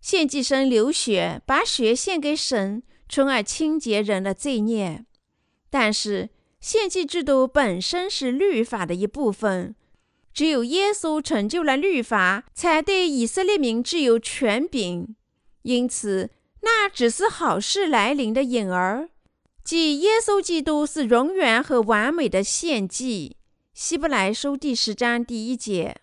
[0.06, 5.04] 献祭生流血，把血献给神，从而清洁人的罪孽。
[5.68, 9.74] 但是，献祭制度本身是律法的一部分，
[10.32, 15.16] 只有耶稣成就了律法，才对以色列民具有权柄。
[15.62, 19.08] 因此，那只是好事来临的影儿，
[19.64, 23.36] 即耶稣基督是永远和完美的献祭。
[23.74, 25.96] 希伯来书第十章第一节。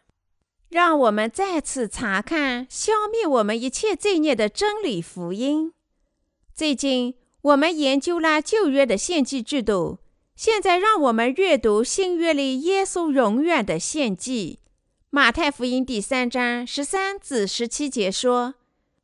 [0.73, 5.71] 让我们再次查看消灭我们一切罪孽的真理福音。
[6.51, 9.99] 最近我们研究了旧约的献祭制度，
[10.35, 14.61] 现在让我们阅读新约里耶稣永远的献祭。
[15.11, 18.55] 马太福音第三章十三至十七节说：“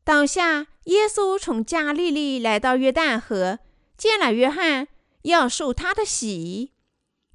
[0.03, 3.59] 当下耶稣从加利利来到约旦河，
[3.95, 4.87] 见了约翰，
[5.21, 6.71] 要受他的洗。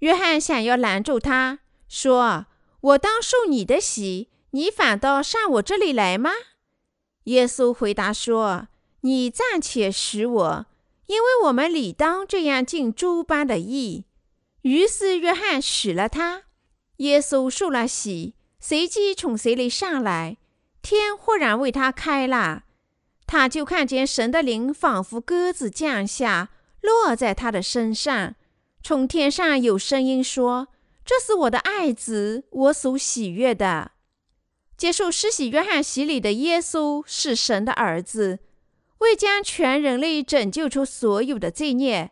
[0.01, 2.47] 约翰想要拦住他，说
[2.85, 6.31] ：“我当受你的洗，你反倒上我这里来吗？”
[7.25, 8.69] 耶稣回答说
[9.01, 10.67] ：“你暂且使我，
[11.07, 14.05] 因为我们理当这样尽诸般的义。”
[14.63, 16.45] 于是约翰许了他。
[16.99, 20.37] 耶稣受了洗，随即从水里上来，
[20.83, 22.65] 天忽然为他开了，
[23.27, 26.51] 他就看见神的灵仿佛鸽子降下，
[26.83, 28.35] 落在他的身上。
[28.83, 30.69] 从天上有声音说
[31.05, 33.93] ：“这是我的爱子，我所喜悦的。”
[34.77, 38.41] 接受施洗约翰洗礼的耶稣是神的儿子，
[38.99, 42.11] 为将全人类拯救出所有的罪孽。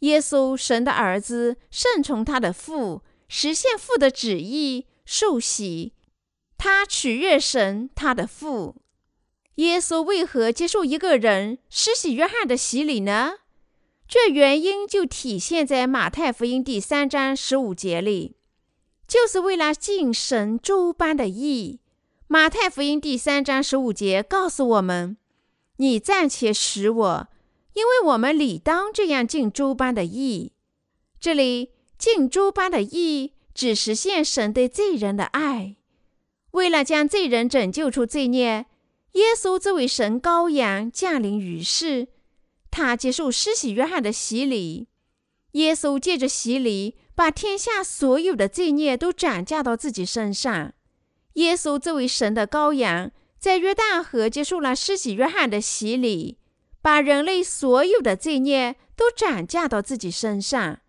[0.00, 5.92] 耶稣，神的儿子，顺从他的父，实现父的旨意，受洗。
[6.56, 8.76] 他取悦神，他的父。
[9.56, 13.34] 耶稣为何接受一个人施洗约翰的洗礼呢？
[14.12, 18.34] 这原因就体现在马太福音第三章十五节里，
[19.06, 21.78] 就是为了尽神诸般的义。
[22.26, 25.16] 马太福音第三章十五节告诉我们
[25.78, 27.28] ：“你暂且使我，
[27.74, 30.54] 因为我们理当这样尽诸般的义。”
[31.20, 35.76] 这里“尽诸般的义”只实现神对罪人的爱。
[36.50, 38.66] 为了将罪人拯救出罪孽，
[39.12, 42.08] 耶稣这位神羔羊降临于世，
[42.70, 44.88] 他接受施洗约翰的洗礼。
[45.52, 50.72] 耶稣借着洗礼，把天下所有的罪孽都转嫁到自己身上。
[51.34, 56.38] 耶稣作为神的羔羊，在约旦河接受了施洗约翰的洗礼，
[56.80, 60.80] 把人类所有的罪孽都转嫁到自己身上。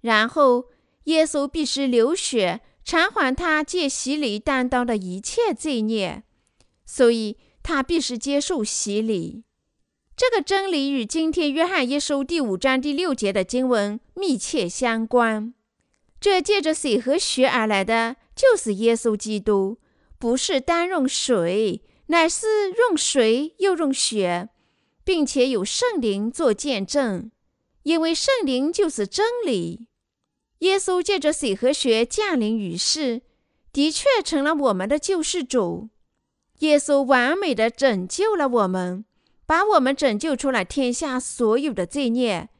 [0.00, 0.66] 然后，
[1.04, 6.22] 耶稣必须流血偿还他借洗礼担当的一切罪孽，
[6.84, 9.44] 所以他必须接受洗礼。
[10.18, 15.54] 这个真理与今天约翰一书第五章第六节的经文密切相关。
[16.18, 19.78] 这借着水和血而来的，就是耶稣基督。
[20.18, 24.48] 不是单用水，乃是用水又用血，
[25.04, 27.30] 并且有圣灵做见证，
[27.84, 29.86] 因为圣灵就是真理。
[30.58, 33.22] 耶稣借着水和血降临于世，
[33.72, 35.90] 的确成了我们的救世主。
[36.58, 39.04] 耶稣完美的拯救了我们，
[39.48, 42.50] 把我们拯救出了天下所有的罪孽。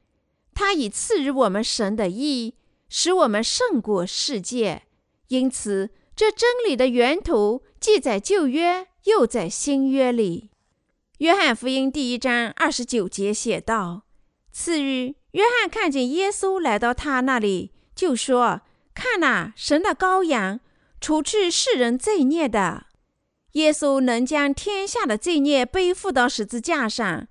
[0.54, 2.54] 他已赐予我们神的义，
[2.88, 4.82] 使我们胜过世界。
[5.28, 5.90] 因此。
[6.18, 10.50] 这真理的源头既在旧约，又在新约里。
[11.18, 14.02] 约翰福音第一章二十九节写道
[14.50, 20.58] ：“次日，约翰看见耶稣来到他那里，就说：‘看哪，神的羔羊，
[21.00, 22.86] 除去世人罪孽的。’
[23.52, 27.28] 耶稣能将天下的罪孽背负到十字架上，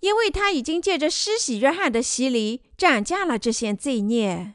[0.00, 4.54] 因为他已经借着施洗约翰的洗礼，斩下了这些罪孽。”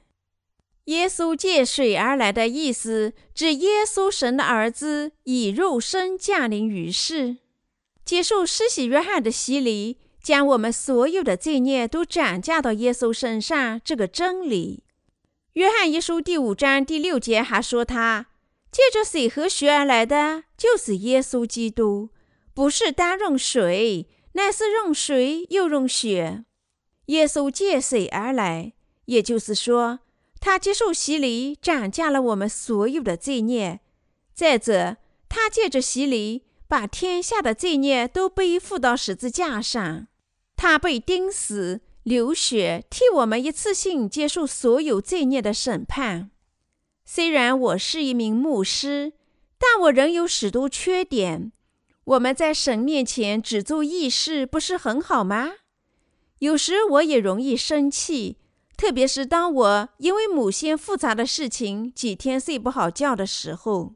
[0.85, 7.37] 耶稣借水而来的意思，指耶稣神的儿子以肉身降临于世，
[8.03, 13.79] 接受施洗约翰的洗礼，将我们所有的罪孽都转嫁到耶稣身上。
[13.85, 14.83] 这个真理，
[15.53, 18.25] 约翰一书第五章第六节还说，他
[18.71, 22.09] 借着水和血而来的就是耶稣基督，
[22.53, 26.45] 不是单用水，乃是用水又用血。
[27.07, 28.73] 耶稣借水而来，
[29.05, 29.99] 也就是说。
[30.41, 33.81] 他接受洗礼，斩下了我们所有的罪孽。
[34.33, 34.95] 再者，
[35.27, 40.07] 他借着洗礼，把天下的罪孽都背负到十字架上。
[40.55, 46.31] 他被钉死，流血，替我们一次性接受所有罪孽的审判。
[47.11, 49.13] 虽然我是一名牧师，
[49.57, 51.51] 但我仍有许多缺点。
[52.03, 55.53] 我们在神面前只做义事，不是很好吗？
[56.37, 58.37] 有时我也容易生气。
[58.77, 63.95] 特别是当我因为某些复杂的事情几天睡不好觉的时候，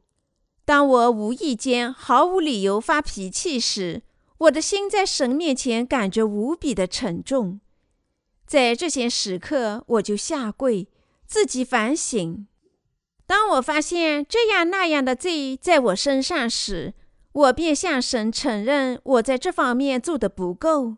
[0.64, 4.02] 当我无意间毫无理由发脾气时，
[4.38, 7.60] 我的心在神面前感觉无比的沉重。
[8.44, 10.88] 在这些时刻，我就下跪，
[11.24, 12.48] 自己反省。
[13.26, 16.92] 当我发现这样那样的罪在我身上时，
[17.32, 20.96] 我便向神承认我在这方面做的不够。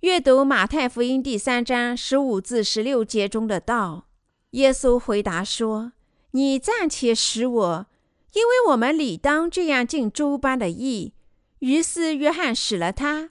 [0.00, 4.08] 阅读马太福音第三章十五至十六节中的道，
[4.50, 5.92] 耶稣回答说
[6.32, 7.86] ：“你暂且使我，
[8.34, 11.14] 因为我们理当这样尽诸般的义。”
[11.60, 13.30] 于是约翰使了他。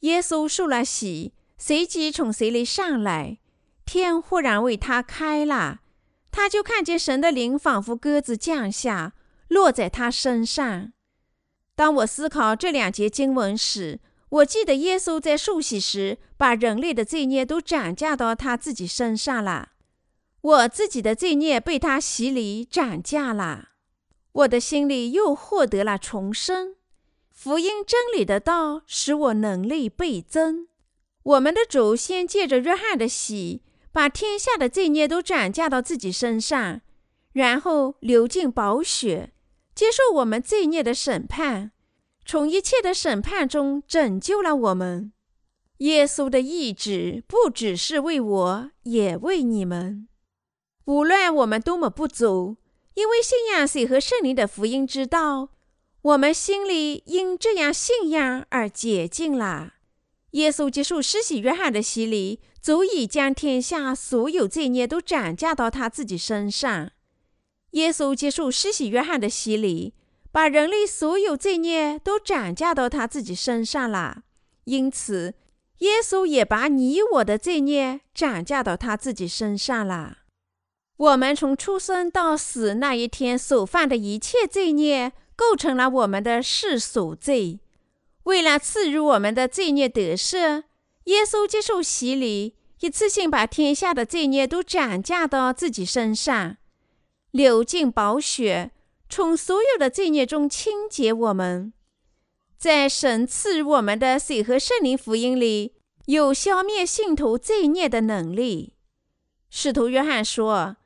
[0.00, 3.38] 耶稣受了洗，随即从水里上来，
[3.84, 5.80] 天忽然为他开了，
[6.38, 9.12] 他就看见神的灵仿佛鸽子降下，
[9.48, 10.92] 落在他身上。
[11.74, 19.70] 当我思考这两节经文时，我记得耶稣在受洗时，把人类的罪孽都转嫁到他自己身上了。
[20.40, 23.70] 我自己的罪孽被他洗礼转嫁了，
[24.30, 26.76] 我的心里又获得了重生。
[27.32, 30.68] 福音真理的道使我能力倍增。
[31.24, 33.62] 我们的主先借着约翰的洗，
[33.98, 36.82] 把天下的罪孽都转嫁到自己身上，
[37.32, 39.32] 然后流尽宝血，
[39.74, 41.72] 接受我们罪孽的审判。
[42.24, 45.12] 从一切的审判中拯救了我们。
[45.78, 50.06] 耶稣的意志不只是为我，也为你们。
[50.84, 52.56] 无论我们多么不足，
[52.94, 55.48] 因为信仰水和圣灵的福音之道，
[56.02, 59.72] 我们心里因这样信仰而洁净了。
[60.32, 66.90] 耶稣接受施洗约翰的洗礼，足以将天下所有罪孽都转嫁到他自己身上。
[67.72, 69.94] 耶稣接受施洗约翰的洗礼。
[70.30, 74.24] 把人类所有罪孽都转嫁到他自己身上了，
[74.64, 75.34] 因此，
[75.78, 80.18] 耶稣也把你我的罪孽转嫁到他自己身上了。
[80.98, 87.60] 我们从出生到死那一天所犯的一切罪孽，构成了我们的世俗罪。
[88.24, 90.64] 为了赐予我们的罪孽得赦，
[91.08, 96.58] 耶稣接受洗礼，一次性把天下的罪孽都转嫁到自己身上，
[97.30, 98.72] 流尽宝血。
[99.08, 101.72] 从所有的罪孽中清洁我们，
[102.58, 105.72] 在神赐予我们的水和圣灵福音里，
[106.04, 108.74] 有消灭信徒罪孽的能力。
[109.48, 110.76] 使徒约翰说：“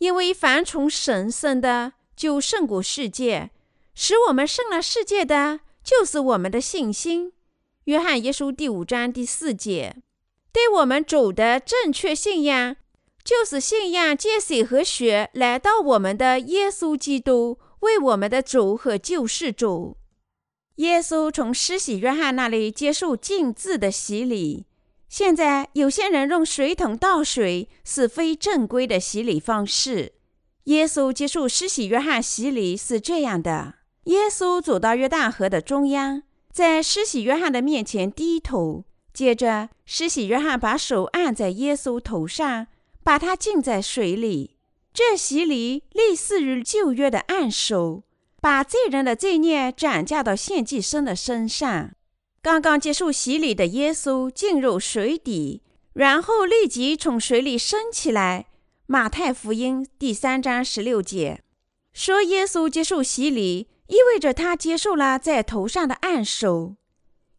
[0.00, 3.50] 因为凡从神生的，就胜过世界；
[3.94, 7.34] 使我们胜了世界的，就是我们的信心。”
[7.86, 9.94] 约翰一书第五章第四节。
[10.52, 12.74] 对我们主的正确信仰，
[13.22, 17.60] 就是信仰借水和血来到我们的耶稣基督。
[17.80, 19.98] 为我们的主和救世主，
[20.76, 24.66] 耶稣从施洗约翰那里接受禁字的洗礼。
[25.08, 30.14] 现在有些人用水桶倒水是非正规的洗礼方式。
[30.64, 33.74] 耶稣接受施洗约翰洗礼是这样的：
[34.04, 36.24] 耶稣走到约旦河的中央，
[36.56, 42.68] 在施洗约翰的面前低头，接着施洗约翰把手按在耶稣头上，
[43.04, 44.56] 把他浸在水里。
[44.94, 48.04] 这洗礼类似于旧约的按手，
[48.40, 51.90] 把罪人的罪孽转嫁到献祭生的身上。
[52.40, 55.60] 刚刚接受洗礼的耶稣进入水底，
[55.92, 58.46] 然后立即从水里升起来。
[58.86, 61.42] 马太福音第三章十六节
[61.92, 66.76] 说：“耶稣接受洗礼，意味着他接受了在头上的按手。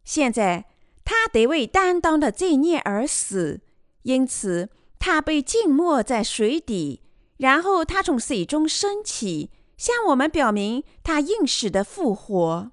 [0.04, 0.66] 现在
[1.04, 3.60] 他得为担当的罪孽而死，
[4.02, 7.02] 因此他被浸没在水底。”
[7.38, 12.72] 然后他从水中升起，向我们表明他应许的复活。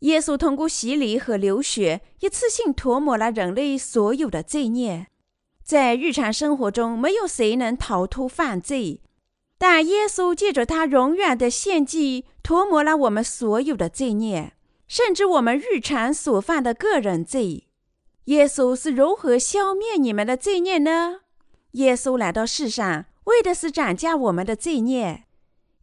[0.00, 5.08] 耶稣通过洗礼和流血，一次性涂抹了人类所有的罪孽。
[5.64, 9.00] 在日常生活中，没有谁能逃脱犯罪，
[9.58, 14.52] 但耶稣借着他永远的献祭，涂抹了我们所有的罪孽，
[14.86, 17.68] 甚至我们日常所犯的个人罪。
[18.24, 21.20] 耶稣是如何消灭你们的罪孽呢？
[21.72, 23.06] 耶稣来到世上。
[23.24, 25.24] 为的是斩价我们的罪孽。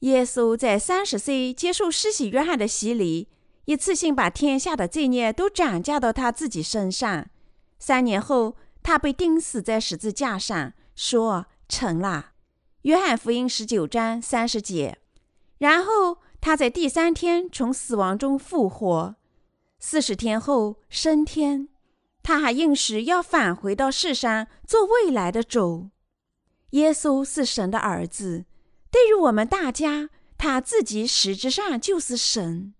[0.02, 3.30] 耶稣在三十岁接受施洗约翰的洗礼，
[3.66, 7.28] 一次性把天下的罪孽都转嫁到他自己身上。
[7.80, 12.34] 三年后，他被钉死在十字架上，说成了。
[12.84, 14.98] 约翰福音十九章三十节。
[15.60, 19.16] 然后他在第三天从死亡中复活，
[19.80, 21.70] 四十天后升天。
[22.24, 25.90] 他还应许要返回到世上做未来的主。
[26.72, 28.46] 耶稣是神的儿子，
[28.90, 32.74] 对于我们大家，他自己实质上就是神。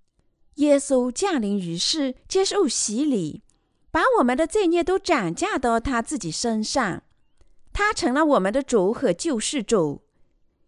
[0.56, 3.44] 耶稣降临于世，接受洗礼，
[3.92, 7.04] 把我们的罪孽都转嫁到他自己身上。
[7.74, 10.02] 他成了我们的主和救世主，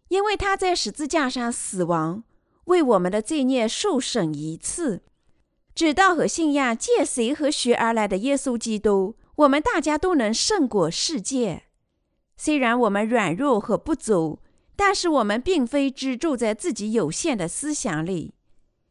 [0.08, 2.24] 因为他在十字架上死亡，
[2.66, 5.04] 为我们的罪孽受审一次，
[5.76, 11.64] 直到和信仰借谁和学而来的耶稣基督，我们大家都能胜过世界。
[12.38, 14.40] 虽然我们软弱和不足，
[14.76, 18.34] 但是我们并非只住在自己有限的思想里。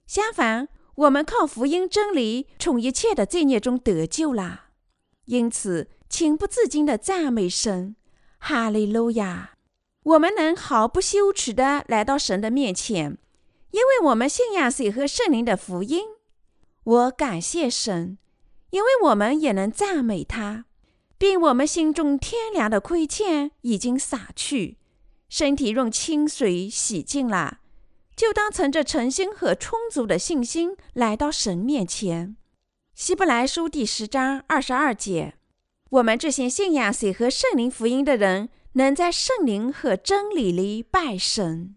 [0.06, 4.66] 相反，我们靠福音真理从一切的罪孽中得救了。
[5.24, 7.96] 因此，情不自禁地赞美神，
[8.44, 9.52] 哈利路亚！
[10.02, 13.16] 我们能毫不羞耻地来到神的面前，
[13.70, 16.02] 因为我们信仰水和圣灵的福音。
[16.82, 18.18] 我感谢神，
[18.70, 20.64] 因为我们也能赞美他。
[21.16, 24.76] 并我们心中天良的亏欠已经洒去，
[25.28, 27.60] 身体用清水洗净了，
[28.16, 32.36] 就当存着诚心和充足的信心来到神面前。
[32.96, 35.34] 希伯来书第十章二十二节：
[35.92, 41.76] 我们这些信仰谁和圣灵福音的人，能在圣灵和真理里拜神，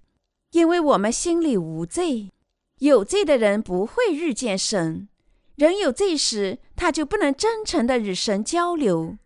[0.51, 2.31] 因为我们心里无罪。
[2.79, 5.09] 有罪的人不会遇见神。
[5.55, 9.17] 人有罪时，他就不能真诚地与神交流。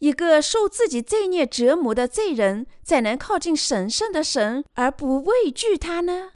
[0.00, 6.32] 一个受自己罪孽折磨的罪人，怎能靠近神圣的神而不畏惧他呢？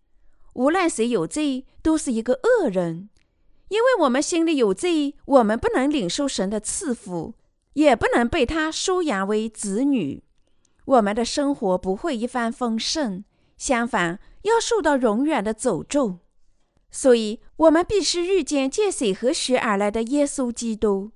[0.55, 3.11] 无论谁有罪，都是一个恶人。
[3.69, 7.35] 因为我们心里有罪，我们不能领受神的赐福，
[7.75, 10.23] 也不能被他收养为子女。
[10.85, 13.25] 我们的生活不会一帆风顺，
[13.57, 16.19] 相反，要受到永远的诅咒。
[16.91, 21.11] 所以，我们必须遇见借水和血而来的耶稣基督。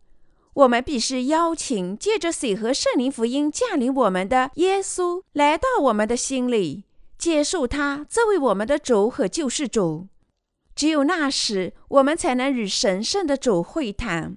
[0.53, 6.85] 我们必须邀请借着水和圣灵福音降临我们的耶稣来到我们的心里，
[7.17, 10.09] 接受他作为我们的主和救世主。
[10.77, 14.37] 只有那时，我们才能与神圣的主会谈。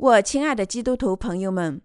[0.00, 1.82] 我亲爱的基督徒朋友们，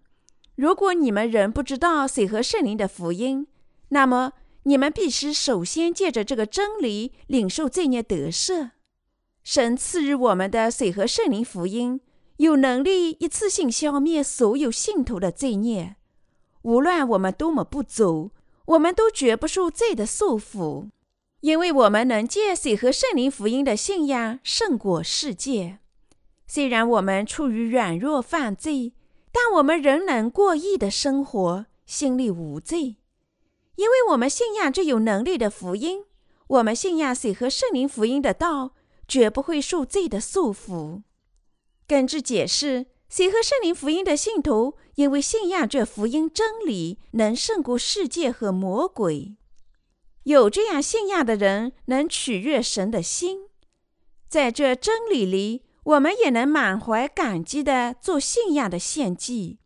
[0.54, 3.46] 如果你们仍不知道水和圣灵的福音，
[3.90, 8.70] 那么你们必须首先借着这个真理领受罪孽得赦。
[9.44, 12.00] 神赐予我们的水和圣灵福音，
[12.38, 15.96] 有能力一次性消灭所有信徒的罪孽。
[16.62, 18.30] 无论我们多么不足，
[18.64, 20.88] 我们都绝不受罪的束缚，
[21.40, 25.80] 因为我们能借水和圣灵福音的信仰胜过世界。
[26.46, 28.92] 虽然我们处于软弱犯罪，
[29.32, 32.96] 但我们仍能过义的生活，心里无罪，
[33.76, 36.04] 因为我们信仰这有能力的福音。
[36.48, 38.72] 我们信仰水和圣灵福音的道。
[39.08, 41.02] 绝不会受罪的束缚。
[41.86, 49.36] 根据解释，谁和圣灵福音的信徒，因为信仰这福音真理，能胜过世界和魔鬼。
[50.24, 53.42] 有这样信仰的人，能取悦神的心。
[54.28, 59.58] 在这真理里，我们也能满怀感激地做信仰的献祭。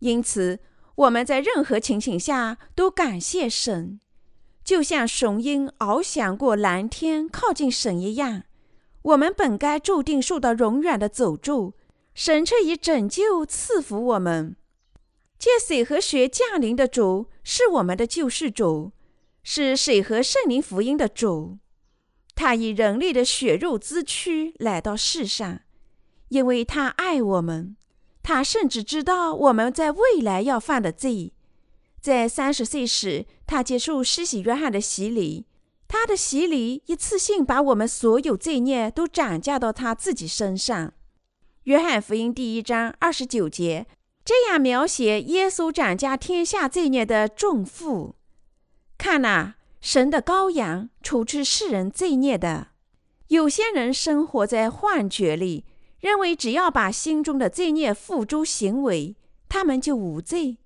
[0.00, 0.60] 因此，
[0.94, 3.98] 我们在任何情形下都感谢神，
[4.62, 8.42] 就像雄鹰翱翔过蓝天，靠近神一样。
[9.00, 11.72] 我们本该注定受到永远的诅咒，
[12.14, 14.56] 神却以拯救赐福我们。
[15.38, 18.92] 借水和血降临的主是我们的救世主，
[19.42, 21.58] 是水和圣灵福音的主。
[22.34, 25.60] 他以人类的血肉之躯来到世上，
[26.28, 27.76] 因为他爱我们。
[28.22, 31.32] 他甚至知道我们在未来要犯的罪。
[32.00, 35.46] 在三十岁时，他接受施洗约翰的洗礼。
[35.86, 40.92] 他的洗礼一次性把我们所有罪孽都转嫁到他自己身上。
[41.64, 43.86] 约翰福音第一章二十九节
[44.24, 48.16] 这样描写耶稣转嫁天下罪孽的重负。
[48.98, 49.54] 看呐，
[49.84, 52.68] 神的羔羊，除去世人罪孽的。
[53.28, 55.66] 有些人生活在幻觉里，
[56.00, 59.14] 认为只要把心中的罪孽付诸行为，
[59.46, 60.56] 他们就无罪。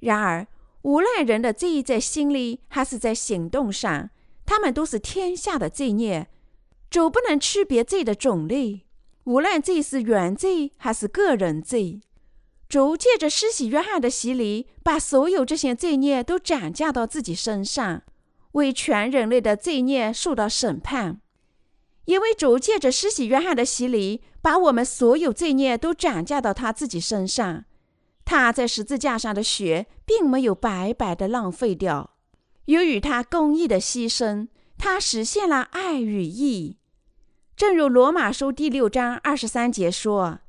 [0.00, 0.46] 然而，
[0.82, 4.10] 无论人的罪在心里还是在行动上。
[4.44, 6.28] 他们都是天下的罪孽，
[6.90, 8.82] 主不能区别罪的种类，
[9.24, 12.02] 无论罪是原罪还是个人罪。
[12.68, 18.02] 主借着施洗约翰的洗礼，把所有这些罪孽都转嫁到自己身上，
[18.52, 21.20] 为全人类的罪孽受到审判。
[22.06, 27.64] 因为主借着施洗约翰的洗礼，把我们所有罪孽都转嫁到他自己身上，
[28.24, 32.16] 他在十字架上的血并没有白白的浪费掉。
[32.64, 36.78] 由于他公义的牺牲，他实现了爱与义。
[37.56, 40.40] 正如罗马书第六章二十三节说：“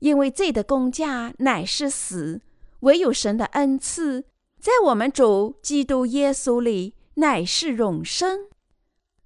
[0.00, 2.42] 因为罪的工价乃是死，
[2.80, 4.24] 唯有神的恩赐，
[4.60, 8.46] 在我们主基督耶稣里乃是永生。”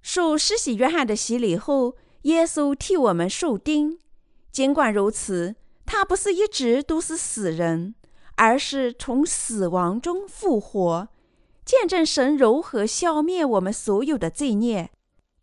[0.03, 3.99] 受施洗约翰的洗礼后，耶稣替我们受钉。
[4.51, 7.95] 尽管如此，他不是一直都是死人，
[8.35, 11.07] 而是从死亡中复活。
[11.63, 14.89] 见证神如何消灭我们所有的罪孽，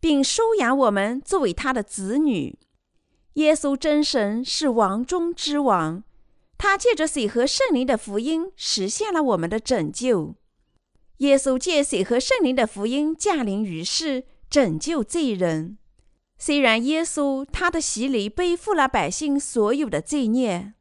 [0.01, 2.59] 并收养我们作为他的子女。
[3.33, 6.03] 耶稣真神是王中之王，
[6.57, 10.35] 他借着水和圣灵的福音实现了我们的拯救。
[11.19, 15.77] 耶稣借水和圣灵的福音降临于世，拯救罪人。
[16.37, 20.73] 虽然耶稣他的洗礼背负了百姓所有的罪孽，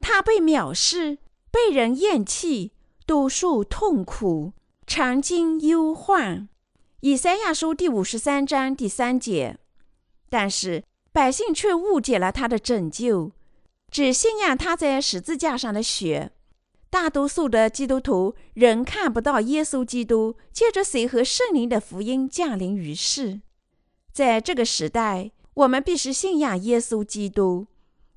[0.00, 1.18] 他被藐视，
[1.50, 2.72] 被人厌弃，
[3.06, 4.52] 多受痛苦。
[4.86, 6.48] 常经忧患，
[7.00, 9.58] 以赛亚书第五十三章第三节。
[10.28, 10.82] 但是
[11.12, 13.32] 百姓却误解了他的拯救，
[13.90, 16.32] 只信仰他在十字架上的血。
[16.92, 23.40] 大多数的基督徒仍看不到耶稣基督借着水和圣灵的福音降临于世。
[24.12, 27.66] 在这个时代，我们必须信仰耶稣基督，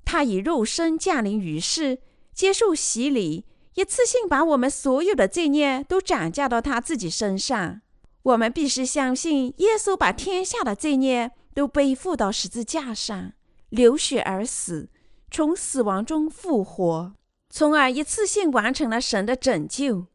[0.04, 2.00] 他以肉身降临于世，
[2.34, 3.46] 接受洗礼，
[3.76, 7.80] 一次性把我们所有的罪孽都转嫁到他自己身上。
[8.24, 13.32] 我们必须相信，耶稣把天下的罪孽都背负到十字架上，
[13.70, 14.90] 流血而死，
[15.32, 17.14] 从死亡中复活，
[17.58, 20.08] 从而一次性完成了神的拯救。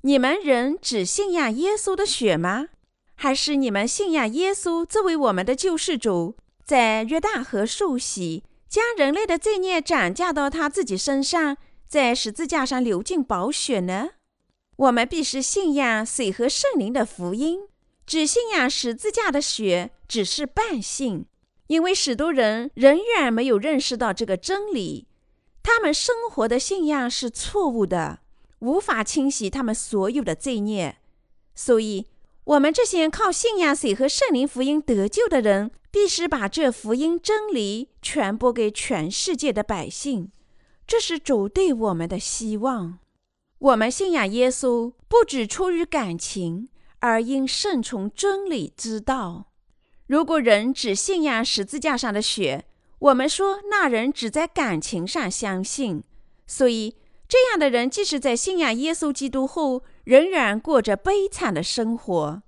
[0.00, 2.70] 你们人只信仰耶稣的血吗？
[3.14, 6.34] 还是你们信仰耶稣作为我们的救世主，
[6.64, 14.08] 在约旦河受洗，将人类的罪孽转嫁到他自己身上，在十字架上流尽宝血呢？
[14.74, 17.60] 我们必须信仰水和圣灵的福音，
[18.04, 21.26] 只信仰十字架的血只是半信，
[21.68, 25.06] 因为许多人仍然没有认识到这个真理，
[25.70, 28.20] 他们生活的信仰是错误的，
[28.60, 30.96] 无法清洗他们所有的罪孽，
[31.54, 32.06] 所以。
[32.44, 40.32] 我们这些靠信仰水和圣灵福音得救的人，必须把这福音真理传播给全世界的百姓。
[40.86, 43.00] 这是主对我们的希望。
[43.58, 49.52] 我们信仰耶稣，不只出于感情，而应顺从真理之道。
[50.06, 52.64] 如果人只信仰十字架上的血，
[52.98, 56.02] 我们说那人只在感情上相信。
[56.46, 56.96] 所以，
[57.28, 62.42] 这样的人即使在信仰耶稣基督后，仍然过着悲惨的生活。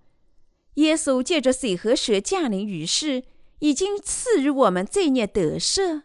[0.75, 3.25] 耶稣借着水和血降临于世，
[3.59, 6.03] 已经赐予我们罪孽得赦。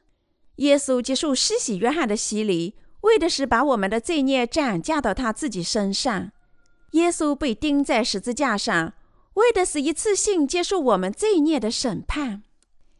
[0.58, 6.32] 耶稣接受施洗约翰的洗礼，为的是把我们的罪孽转嫁到他自己身上。
[6.92, 8.94] 耶稣被钉在十字架上，
[9.36, 12.44] 为的是一次性接受我们罪孽的审判。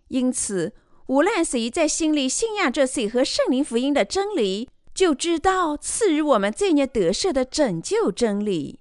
[0.10, 0.74] 因此，
[1.08, 8.80] 无论谁在心里信仰着水和圣灵福音的真理，就知道赐予我们罪孽得赦的拯救真理。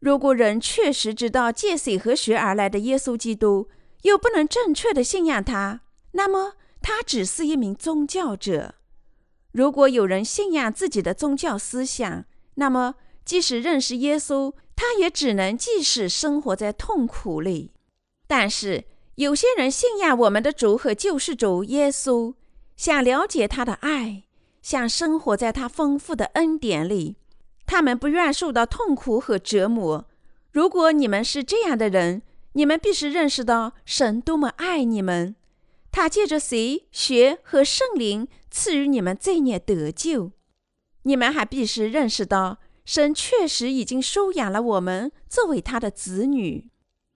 [0.00, 3.68] 如果人确实知道借水和血而来的耶稣基督，
[4.02, 8.74] 又不能正确的信仰他，那么他只是一名宗教者。
[9.52, 12.94] 如果有人信仰自己的宗教思想，那么
[13.24, 17.72] 即使认识耶稣，他也只能继续生活在痛苦里。
[18.26, 18.84] 但是
[19.16, 22.34] 有些人信仰我们的主和救世主耶稣，
[22.76, 24.24] 想了解他的爱。
[24.62, 27.16] 想生活在他丰富的恩典里，
[27.64, 30.06] 他们不愿受到痛苦和折磨。
[30.52, 32.20] 如果你们是这样的人，
[32.52, 35.34] 你们必须认识到神多么爱你们。
[35.90, 40.32] 他借着谁、血和圣灵赐予你们罪孽得救。
[41.04, 46.68] 你们还必须认识到，神确实已经收养了我们作为他的子女。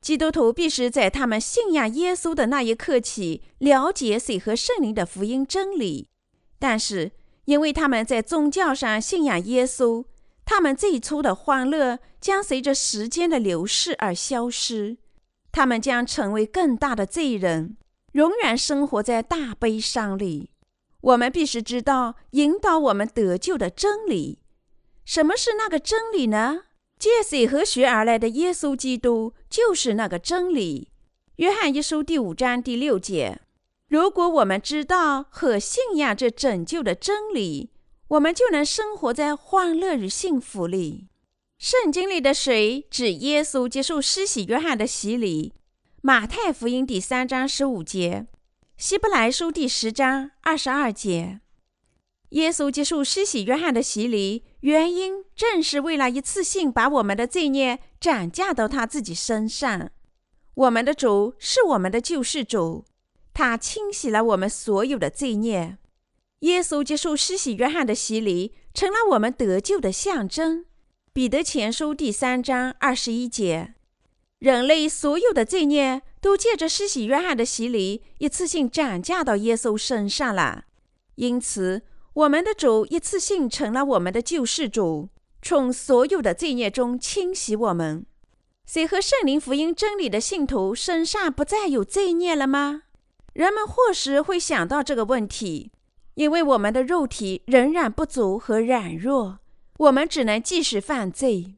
[0.04, 6.10] 基督徒必须在他们信仰耶稣的那一刻起，了解水和圣灵的福音真理。
[6.58, 7.12] 但是，
[7.46, 10.04] 因为他们在宗教上信仰耶稣，
[10.44, 14.98] 他们最初的欢乐将随着时间的流逝而消失，
[15.50, 17.78] 他们将成为更大的罪人，
[18.12, 20.50] 永远生活在大悲伤里。
[21.00, 24.40] 我们必须知道引导我们得救的真理。
[25.06, 26.64] 什么是那个真理呢？
[27.04, 30.88] 借水和血而来的耶稣基督就是那个真理。
[31.36, 33.42] 约翰一书第五章第六节。
[33.88, 37.68] 如果我们知道和信仰这拯救的真理，
[38.08, 41.08] 我们就能生活在欢乐与幸福里。
[41.58, 45.52] 圣经里的水指耶稣接受施洗约翰的洗礼。
[46.00, 48.26] 马太福音第三章十五节，
[48.78, 51.40] 希伯来书第十章二十二节。
[52.30, 59.90] 耶稣接受施洗约翰的洗礼，原因正是为了一次性把我们的罪孽转嫁到他自己身上。
[60.54, 62.86] 我们的主是我们的救世主。
[63.34, 65.76] 他清洗了我们所有的罪孽。
[66.40, 70.64] 耶稣接受施洗约翰的洗礼，成了我们得救的象征。
[71.12, 73.74] 彼得前书第三章二十一节：
[74.38, 80.64] 人类所有的罪孽都借着施洗约翰的洗礼，一次性转嫁到耶稣身上了。
[81.16, 81.82] 因此，
[82.14, 85.08] 我们的主一次性成了我们的救世主，
[85.42, 88.06] 从所有的罪孽中清洗我们。
[88.64, 92.82] 谁和圣灵福音真理的信徒身上不再有罪孽了吗？
[93.32, 95.72] 人们或许会想到这个问题，
[96.14, 99.40] 因为我们的肉体仍然不足和软弱，
[99.78, 101.56] 我们只能继续犯罪。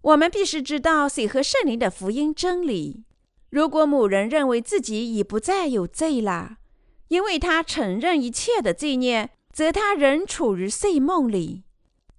[0.00, 3.04] 我们必须知道谁和圣灵的福音真理。
[3.50, 6.56] 如果某人认为自己已不再有罪了，
[7.08, 11.64] 因为他承认一切的罪孽，则他仍处于睡梦里。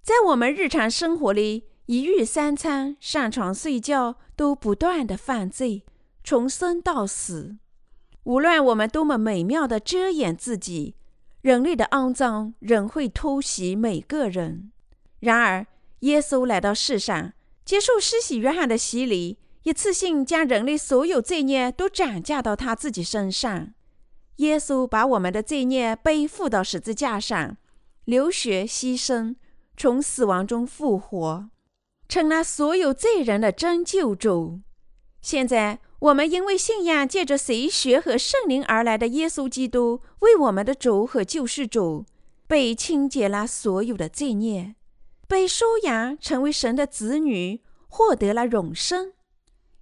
[0.02, 5.82] 在我们日常生活里，一日三餐、上床睡觉，都不断的犯罪，
[6.22, 7.56] 从生到死。
[8.24, 10.96] 无论我们多么美妙的遮掩自己，
[11.40, 14.70] 人类的肮脏仍会偷袭每个人。
[15.20, 15.66] 然而，
[16.00, 17.32] 耶稣来到世上，
[17.64, 23.72] 接受施洗约翰的洗礼，一次性将人类所有罪孽都转嫁到他自己身上。
[24.40, 27.58] 耶稣把我们的罪孽背负到十字架上，
[28.06, 29.36] 流血牺牲，
[29.76, 31.50] 从死亡中复活，
[32.08, 34.60] 成了所有罪人的真救主。
[35.20, 42.06] 现在，我们因为信仰借着随血和圣灵而来的耶稣基督为我们的主和救世主，
[42.46, 44.74] 被清洁了所有的罪孽，
[45.28, 49.12] 被收养成为神的子女，获得了永生。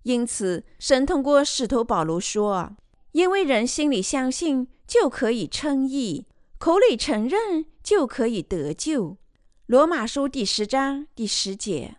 [0.02, 2.76] 因此，神通过使徒保罗说
[3.18, 6.22] ：“因为人心里相信，就可以称义；
[6.56, 9.16] 口里承认，就可以得救。”
[9.66, 11.96] 罗马书第十章第十节。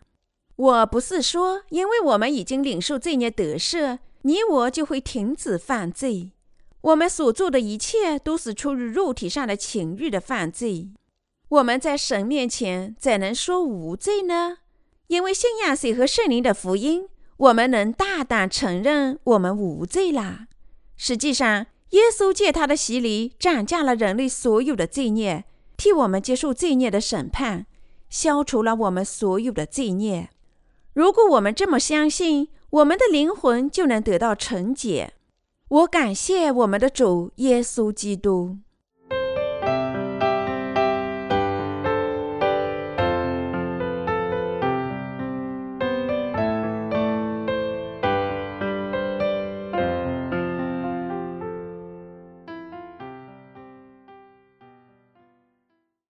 [0.55, 3.99] 我不是说，因为我们已经领受罪孽得赦。
[4.21, 6.31] 你我就会停止犯罪。
[6.79, 10.87] 我们所做的一切都是出于肉体上的情欲的犯罪。
[11.49, 14.59] 我们在神面前怎能说无罪呢？
[15.07, 20.45] 因为信仰水和圣灵的福音，我们能大胆承认我们无罪啦。
[21.01, 25.45] 实际上，耶稣借他的洗礼斩价了人类所有的罪孽，
[25.77, 27.65] 替我们接受罪孽的审判，
[28.09, 30.29] 消除了我们所有的罪孽。
[30.93, 35.13] 如果我们这么相信，我们的灵魂就能得到纯洁。
[35.69, 38.57] 我感谢我们的主耶稣基督。